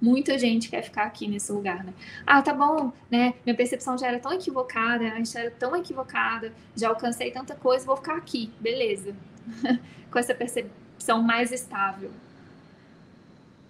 [0.00, 1.92] Muita gente quer ficar aqui nesse lugar, né?
[2.24, 3.34] Ah, tá bom, né?
[3.44, 7.84] Minha percepção já era tão equivocada, a já era tão equivocada, já alcancei tanta coisa,
[7.84, 9.16] vou ficar aqui, beleza.
[10.12, 12.12] Com essa percepção mais estável.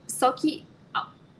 [0.07, 0.67] Só que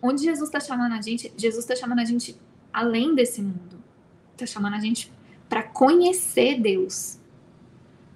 [0.01, 2.35] onde Jesus está chamando a gente, Jesus está chamando a gente
[2.73, 3.85] além desse mundo.
[4.33, 5.13] Está chamando a gente
[5.49, 7.19] para conhecer Deus,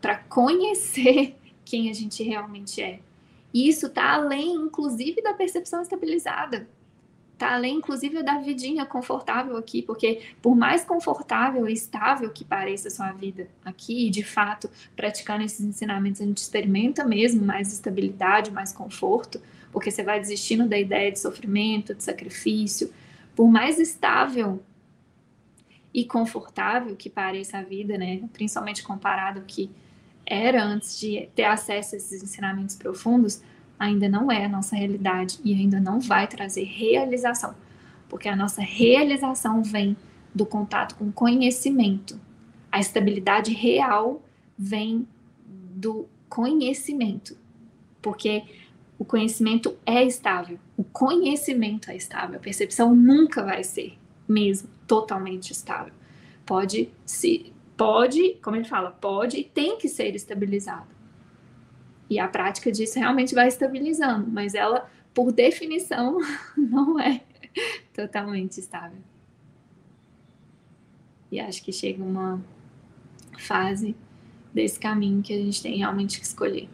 [0.00, 3.00] para conhecer quem a gente realmente é.
[3.52, 6.68] E isso está além, inclusive, da percepção estabilizada.
[7.42, 12.88] Está além, inclusive, da vidinha confortável aqui, porque por mais confortável e estável que pareça
[12.88, 18.52] a sua vida aqui, de fato, praticando esses ensinamentos, a gente experimenta mesmo mais estabilidade,
[18.52, 19.40] mais conforto,
[19.72, 22.92] porque você vai desistindo da ideia de sofrimento, de sacrifício.
[23.34, 24.62] Por mais estável
[25.94, 28.22] e confortável que pareça a vida, né?
[28.32, 29.70] Principalmente comparado ao que
[30.24, 33.42] era antes de ter acesso a esses ensinamentos profundos,
[33.78, 37.54] ainda não é a nossa realidade e ainda não vai trazer realização,
[38.08, 39.96] porque a nossa realização vem
[40.34, 42.18] do contato com conhecimento.
[42.70, 44.22] A estabilidade real
[44.56, 45.06] vem
[45.44, 47.36] do conhecimento,
[48.00, 48.44] porque
[48.98, 55.52] o conhecimento é estável, o conhecimento é estável, a percepção nunca vai ser mesmo totalmente
[55.52, 55.94] estável.
[56.44, 60.94] Pode se pode, como ele fala, pode e tem que ser estabilizado.
[62.10, 66.18] E a prática disso realmente vai estabilizando, mas ela, por definição,
[66.54, 67.22] não é
[67.94, 68.98] totalmente estável.
[71.30, 72.38] E acho que chega uma
[73.38, 73.96] fase
[74.52, 76.68] desse caminho que a gente tem realmente que escolher.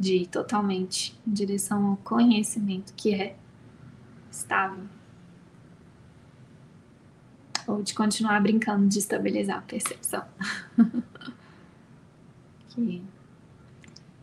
[0.00, 3.36] De ir totalmente em direção ao conhecimento que é
[4.32, 4.84] estável.
[7.66, 10.24] Ou de continuar brincando de estabilizar a percepção.
[12.70, 13.02] que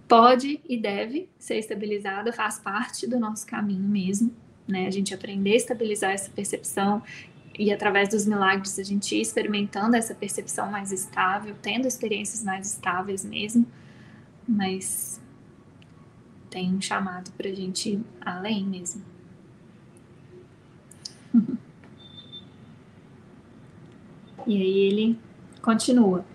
[0.07, 4.33] pode e deve ser estabilizada, faz parte do nosso caminho mesmo,
[4.67, 4.87] né?
[4.87, 7.03] A gente aprender a estabilizar essa percepção
[7.59, 12.71] e através dos milagres a gente ir experimentando essa percepção mais estável, tendo experiências mais
[12.71, 13.67] estáveis mesmo,
[14.47, 15.21] mas
[16.49, 19.03] tem um chamado para a gente ir além mesmo.
[24.45, 25.19] e aí ele
[25.61, 26.25] continua: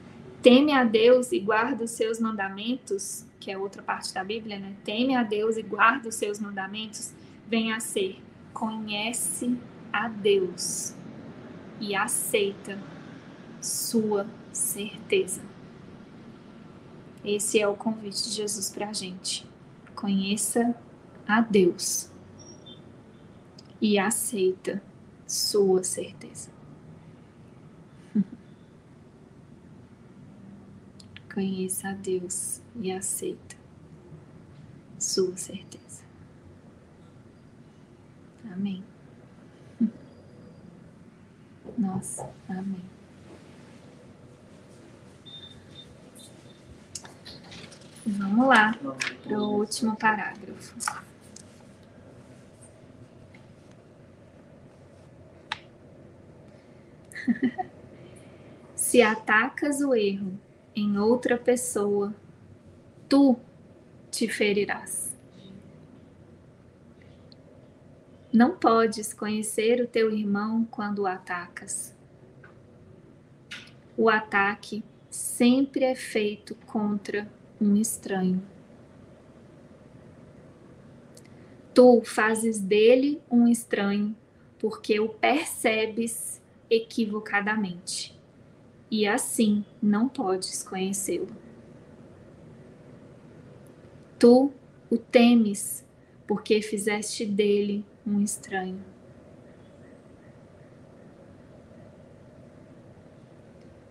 [0.40, 4.74] teme a Deus e guarda os seus mandamentos, que é outra parte da Bíblia, né?
[4.84, 7.12] Teme a Deus e guarda os seus mandamentos,
[7.48, 8.20] vem a ser
[8.52, 9.58] conhece
[9.92, 10.94] a Deus
[11.80, 12.78] e aceita
[13.60, 15.42] sua certeza.
[17.24, 19.46] Esse é o convite de Jesus para a gente.
[20.02, 20.74] Conheça
[21.28, 22.10] a Deus
[23.80, 24.82] e aceita
[25.28, 26.50] sua certeza.
[31.32, 33.54] Conheça a Deus e aceita
[34.98, 36.02] sua certeza.
[38.52, 38.82] Amém.
[41.78, 42.91] Nossa, amém.
[48.04, 48.76] Vamos lá
[49.22, 50.74] para o último parágrafo.
[58.74, 60.36] Se atacas o erro
[60.74, 62.12] em outra pessoa,
[63.08, 63.38] tu
[64.10, 65.16] te ferirás.
[68.32, 71.94] Não podes conhecer o teu irmão quando o atacas.
[73.96, 77.30] O ataque sempre é feito contra
[77.62, 78.42] um estranho.
[81.72, 84.14] Tu fazes dele um estranho
[84.58, 88.18] porque o percebes equivocadamente
[88.90, 91.34] e assim não podes conhecê-lo.
[94.18, 94.52] Tu
[94.90, 95.86] o temes
[96.26, 98.84] porque fizeste dele um estranho.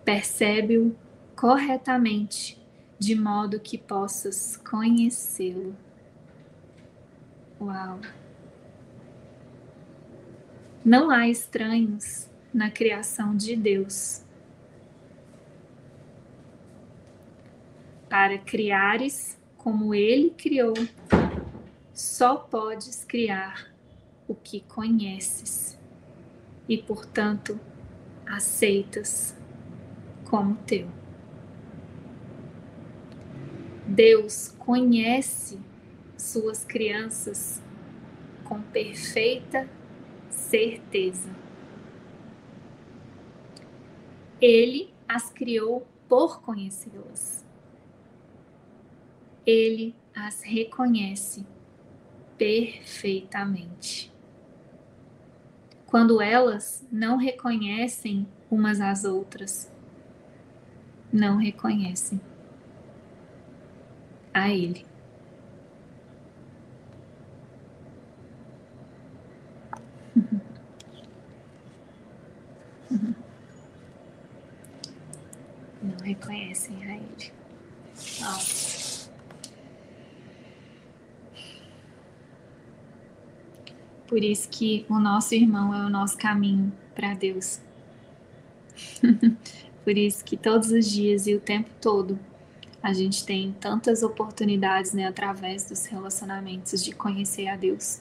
[0.04, 0.94] Percebe-o
[1.34, 2.61] corretamente,
[3.02, 5.74] de modo que possas conhecê-lo.
[7.60, 7.98] Uau!
[10.84, 14.22] Não há estranhos na criação de Deus.
[18.08, 20.74] Para criares como Ele criou,
[21.92, 23.74] só podes criar
[24.28, 25.76] o que conheces
[26.68, 27.58] e, portanto,
[28.24, 29.36] aceitas
[30.24, 31.01] como teu.
[33.92, 35.60] Deus conhece
[36.16, 37.62] suas crianças
[38.42, 39.68] com perfeita
[40.30, 41.28] certeza.
[44.40, 47.44] Ele as criou por conhecê-las.
[49.44, 51.46] Ele as reconhece
[52.38, 54.10] perfeitamente
[55.84, 59.70] quando elas não reconhecem umas às outras,
[61.12, 62.18] não reconhecem
[64.32, 64.84] a Ele.
[75.82, 77.32] Não reconhecem a Ele.
[84.06, 87.60] Por isso que o nosso irmão é o nosso caminho para Deus.
[89.84, 92.18] Por isso que todos os dias e o tempo todo
[92.82, 98.00] a gente tem tantas oportunidades, né, através dos relacionamentos de conhecer a Deus,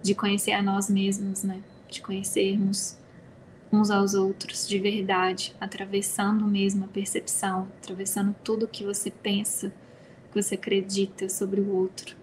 [0.00, 2.96] de conhecer a nós mesmos, né, de conhecermos
[3.72, 9.72] uns aos outros de verdade, atravessando mesmo a percepção, atravessando tudo que você pensa,
[10.30, 12.14] que você acredita sobre o outro,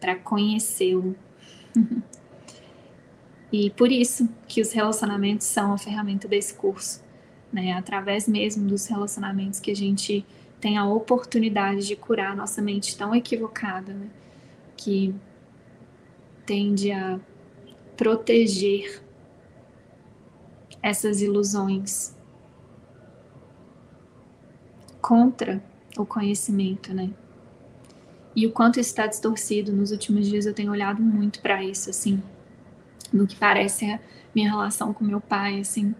[0.00, 1.14] para conhecê-lo.
[3.52, 7.00] E por isso que os relacionamentos são a ferramenta desse curso,
[7.52, 7.72] né?
[7.74, 10.26] Através mesmo dos relacionamentos que a gente
[10.64, 14.08] tem a oportunidade de curar a nossa mente tão equivocada, né?
[14.74, 15.14] Que
[16.46, 17.20] tende a
[17.98, 19.02] proteger
[20.82, 22.16] essas ilusões
[25.02, 25.62] contra
[25.98, 27.10] o conhecimento, né?
[28.34, 31.90] E o quanto isso está distorcido nos últimos dias, eu tenho olhado muito para isso,
[31.90, 32.22] assim,
[33.12, 34.00] no que parece a
[34.34, 35.94] minha relação com meu pai, assim,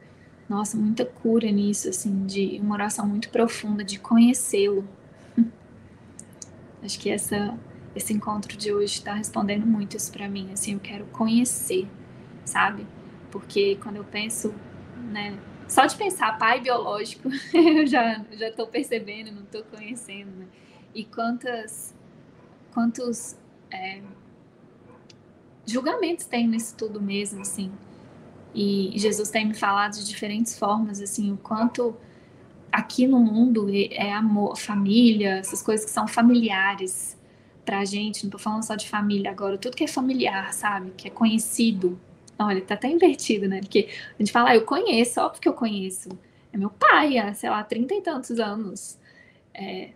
[0.49, 4.87] nossa, muita cura nisso, assim, de uma oração muito profunda, de conhecê-lo.
[6.83, 7.59] Acho que essa,
[7.97, 11.89] esse encontro de hoje está respondendo muito isso para mim, assim, eu quero conhecer,
[12.45, 12.87] sabe?
[13.31, 14.55] Porque quando eu penso,
[15.11, 20.47] né, só de pensar pai biológico, eu já já estou percebendo, não estou conhecendo, né?
[20.95, 21.95] E quantas
[22.73, 23.37] quantos
[23.73, 24.03] é,
[25.65, 27.73] julgamentos tem nisso tudo mesmo, assim.
[28.55, 31.97] E Jesus tem me falado de diferentes formas, assim, o quanto
[32.71, 37.19] aqui no mundo é amor, família, essas coisas que são familiares
[37.65, 40.93] pra gente, não tô falando só de família agora, tudo que é familiar, sabe?
[40.97, 41.99] Que é conhecido.
[42.39, 43.61] Olha, tá até invertido, né?
[43.61, 46.09] Porque a gente fala, ah, eu conheço, óbvio que eu conheço.
[46.53, 48.99] É meu pai há, sei lá, trinta e tantos anos.
[49.53, 49.91] É,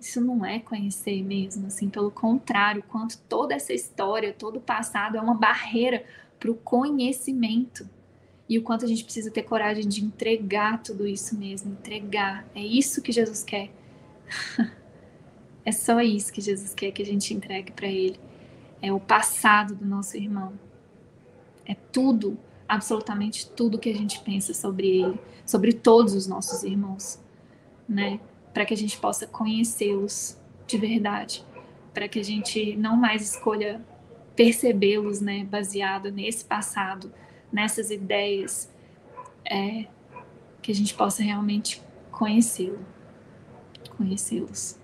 [0.00, 5.16] isso não é conhecer mesmo, assim, pelo contrário, quanto toda essa história, todo o passado
[5.16, 6.04] é uma barreira
[6.42, 7.88] para o conhecimento.
[8.48, 12.44] E o quanto a gente precisa ter coragem de entregar tudo isso mesmo, entregar.
[12.52, 13.70] É isso que Jesus quer.
[15.64, 18.18] é só isso que Jesus quer que a gente entregue para Ele.
[18.82, 20.52] É o passado do nosso irmão.
[21.64, 22.36] É tudo,
[22.68, 27.20] absolutamente tudo que a gente pensa sobre ele, sobre todos os nossos irmãos,
[27.88, 28.18] né?
[28.52, 30.36] para que a gente possa conhecê-los
[30.66, 31.46] de verdade,
[31.94, 33.80] para que a gente não mais escolha
[34.34, 37.12] percebê-los, né, baseado nesse passado,
[37.52, 38.70] nessas ideias,
[39.44, 39.86] é,
[40.60, 42.84] que a gente possa realmente conhecê-lo,
[43.96, 44.78] conhecê-los.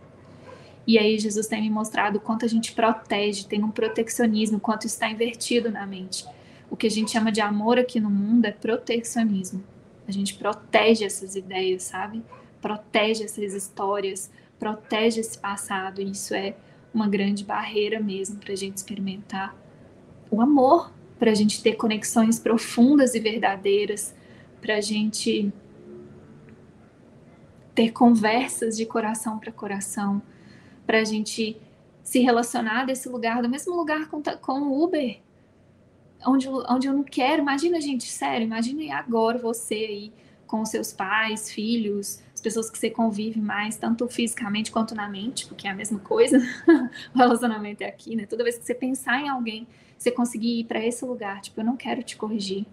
[0.87, 5.11] E aí Jesus tem me mostrado quanto a gente protege, tem um proteccionismo, quanto está
[5.11, 6.27] invertido na mente.
[6.71, 9.63] O que a gente chama de amor aqui no mundo é proteccionismo.
[10.07, 12.23] A gente protege essas ideias, sabe?
[12.61, 16.01] protege essas histórias, protege esse passado.
[16.01, 16.55] E isso é
[16.93, 19.55] uma grande barreira mesmo para a gente experimentar
[20.31, 24.15] o amor, para a gente ter conexões profundas e verdadeiras,
[24.61, 25.53] para a gente
[27.75, 30.21] ter conversas de coração para coração,
[30.87, 31.57] para a gente
[32.03, 35.21] se relacionar desse lugar, do mesmo lugar com, com o Uber,
[36.27, 37.43] onde, onde eu não quero.
[37.43, 40.13] Imagina, gente, sério, imagina agora você aí
[40.47, 45.45] com seus pais, filhos, as pessoas que você convive mais, tanto fisicamente quanto na mente,
[45.49, 46.39] porque é a mesma coisa.
[47.13, 48.27] o relacionamento é aqui, né?
[48.27, 49.67] Toda vez que você pensar em alguém,
[49.99, 52.65] você conseguir ir para esse lugar, tipo, eu não quero te corrigir.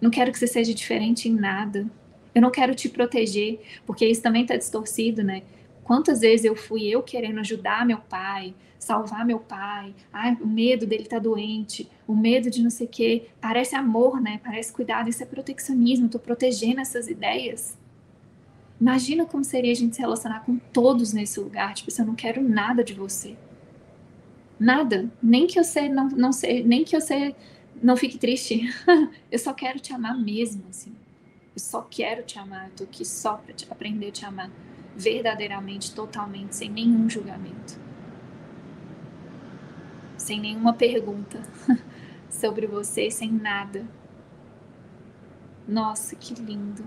[0.00, 1.84] Não quero que você seja diferente em nada.
[2.32, 5.42] Eu não quero te proteger, porque isso também está distorcido, né?
[5.82, 10.86] Quantas vezes eu fui eu querendo ajudar meu pai, salvar meu pai, ai, o medo
[10.86, 13.28] dele estar tá doente, o medo de não sei o quê.
[13.40, 14.40] Parece amor, né?
[14.42, 17.76] Parece cuidado, isso é proteccionismo, estou protegendo essas ideias.
[18.80, 22.42] Imagina como seria a gente se relacionar com todos nesse lugar, tipo, eu não quero
[22.42, 23.36] nada de você.
[24.58, 27.34] Nada, nem que você não, não sei, nem que você
[27.82, 28.68] não fique triste.
[29.30, 30.92] eu só quero te amar mesmo, assim.
[31.54, 34.50] Eu só quero te amar, eu tô aqui só para aprender a te amar
[34.96, 37.78] verdadeiramente, totalmente, sem nenhum julgamento,
[40.24, 41.42] sem nenhuma pergunta
[42.30, 43.86] sobre você, sem nada.
[45.68, 46.82] Nossa, que lindo.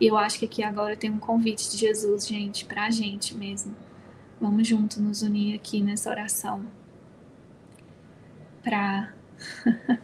[0.00, 3.76] E eu acho que aqui agora tem um convite de Jesus, gente, pra gente mesmo.
[4.40, 6.64] Vamos juntos nos unir aqui nessa oração
[8.62, 9.12] para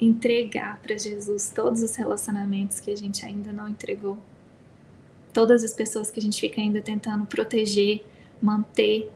[0.00, 4.18] entregar para Jesus todos os relacionamentos que a gente ainda não entregou
[5.32, 8.04] todas as pessoas que a gente fica ainda tentando proteger,
[8.40, 9.10] manter,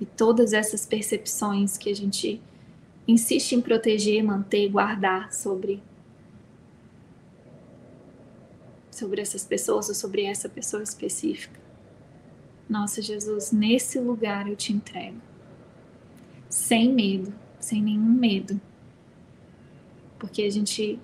[0.00, 2.40] e todas essas percepções que a gente
[3.06, 5.82] insiste em proteger, manter, guardar sobre
[8.90, 11.60] sobre essas pessoas ou sobre essa pessoa específica.
[12.68, 15.20] Nossa Jesus, nesse lugar eu te entrego.
[16.48, 18.60] Sem medo, sem nenhum medo.
[20.18, 20.98] Porque a gente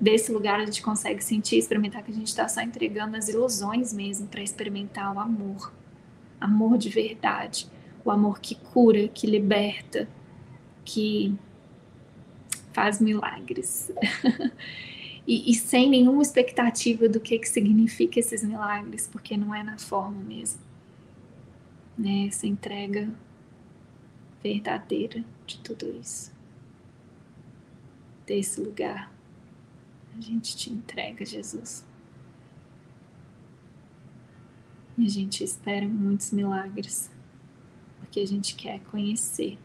[0.00, 3.92] desse lugar a gente consegue sentir, experimentar que a gente está só entregando as ilusões
[3.92, 5.72] mesmo para experimentar o amor,
[6.40, 7.68] amor de verdade,
[8.08, 10.08] o amor que cura, que liberta,
[10.84, 11.34] que
[12.72, 13.92] faz milagres.
[15.26, 19.78] e, e, sem nenhuma expectativa do que, que significa esses milagres, porque não é na
[19.78, 20.60] forma mesmo.
[21.98, 22.26] Né?
[22.28, 23.12] Essa entrega
[24.42, 26.32] verdadeira de tudo isso.
[28.26, 29.12] Desse lugar
[30.16, 31.84] a gente te entrega, Jesus.
[34.96, 37.10] E a gente espera muitos milagres,
[38.08, 39.58] porque a gente quer conhecer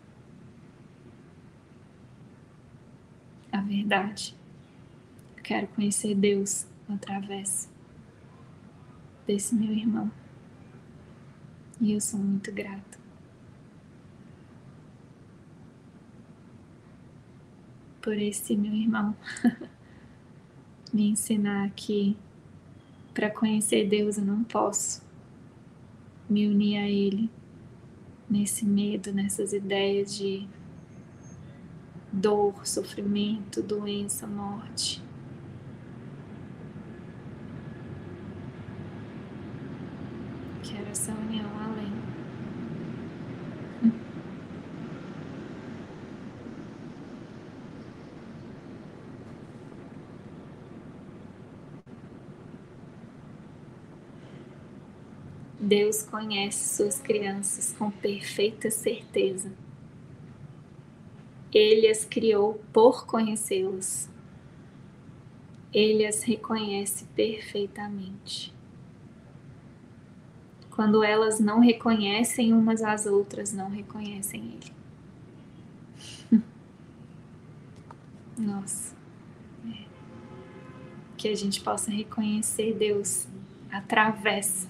[3.50, 4.36] a verdade.
[5.38, 7.72] Eu quero conhecer Deus através
[9.26, 10.12] desse meu irmão.
[11.80, 13.00] E eu sou muito grata.
[18.02, 19.16] Por esse meu irmão.
[20.92, 22.18] me ensinar que
[23.14, 25.02] para conhecer Deus eu não posso
[26.30, 27.32] me unir a Ele
[28.34, 30.48] nesse medo, nessas ideias de
[32.12, 35.04] dor, sofrimento, doença, morte.
[40.64, 41.94] Quero essa união além.
[55.76, 59.52] Deus conhece suas crianças com perfeita certeza.
[61.52, 64.08] Ele as criou por conhecê-las.
[65.74, 68.54] Ele as reconhece perfeitamente.
[70.70, 74.60] Quando elas não reconhecem umas às outras, não reconhecem
[76.32, 76.40] Ele.
[78.38, 78.96] Nossa.
[81.18, 83.28] Que a gente possa reconhecer Deus
[83.72, 84.68] através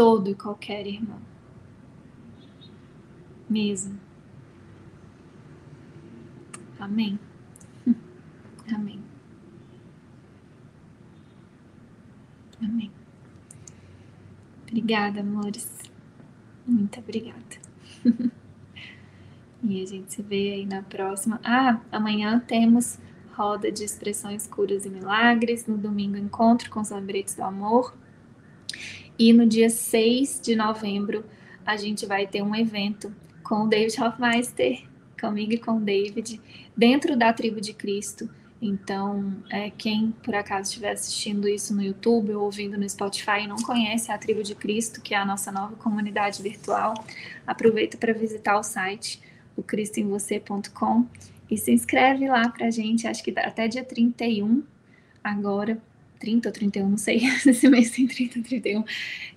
[0.00, 1.18] todo e qualquer irmão.
[3.50, 4.00] Mesmo.
[6.78, 7.18] Amém.
[8.74, 8.98] Amém.
[12.62, 12.90] Amém.
[14.62, 15.68] Obrigada, amores.
[16.66, 17.38] Muito obrigada.
[19.62, 21.38] e a gente se vê aí na próxima.
[21.44, 22.98] Ah, amanhã temos
[23.34, 25.66] roda de expressões, curas e milagres.
[25.66, 27.94] No domingo, encontro com os lembretes do amor.
[29.20, 31.26] E no dia 6 de novembro,
[31.66, 34.82] a gente vai ter um evento com o David Hoffmeister
[35.20, 36.40] comigo e com o David,
[36.74, 38.30] dentro da tribo de Cristo.
[38.62, 43.46] Então, é, quem por acaso estiver assistindo isso no YouTube ou ouvindo no Spotify e
[43.46, 46.94] não conhece a Tribo de Cristo, que é a nossa nova comunidade virtual,
[47.46, 49.20] aproveita para visitar o site,
[49.54, 51.04] o cristoemvocê.com
[51.50, 54.62] e se inscreve lá para a gente, acho que até dia 31
[55.22, 55.78] agora,
[56.20, 58.84] 30 ou 31, não sei, esse mês tem 30 ou 31,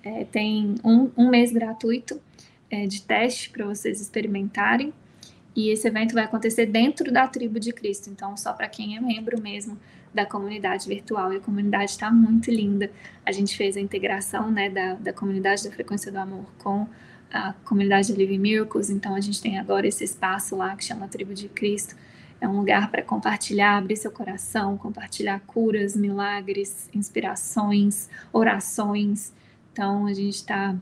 [0.04, 2.20] é, tem um, um mês gratuito
[2.70, 4.92] é, de teste para vocês experimentarem
[5.56, 9.00] e esse evento vai acontecer dentro da tribo de Cristo, então só para quem é
[9.00, 9.78] membro mesmo
[10.12, 11.32] da comunidade virtual.
[11.32, 12.90] E a comunidade está muito linda.
[13.24, 16.86] A gente fez a integração né, da, da comunidade da Frequência do Amor com
[17.32, 21.08] a comunidade de Living Miracles, então a gente tem agora esse espaço lá que chama
[21.08, 21.96] Tribo de Cristo.
[22.40, 29.32] É um lugar para compartilhar, abrir seu coração, compartilhar curas, milagres, inspirações, orações.
[29.72, 30.76] Então a gente está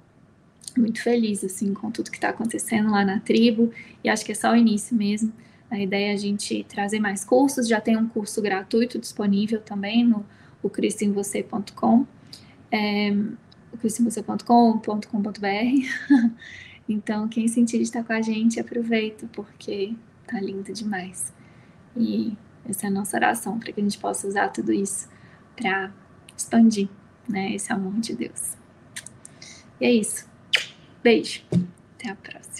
[0.76, 3.70] muito feliz assim com tudo que está acontecendo lá na tribo
[4.02, 5.32] e acho que é só o início mesmo.
[5.70, 10.04] A ideia é a gente trazer mais cursos, já tem um curso gratuito disponível também
[10.04, 10.24] no
[10.70, 12.06] cristinvocê.com,
[12.70, 13.16] é,
[13.80, 16.28] cristinvocê.com.com.br.
[16.88, 19.94] então, quem sentir estar com a gente, aproveita, porque
[20.26, 21.32] tá lindo demais.
[21.96, 25.08] E essa é a nossa oração, para que a gente possa usar tudo isso
[25.56, 25.92] para
[26.36, 26.88] expandir
[27.28, 28.56] né, esse amor de Deus.
[29.80, 30.26] E é isso.
[31.02, 31.42] Beijo.
[31.94, 32.51] Até a próxima.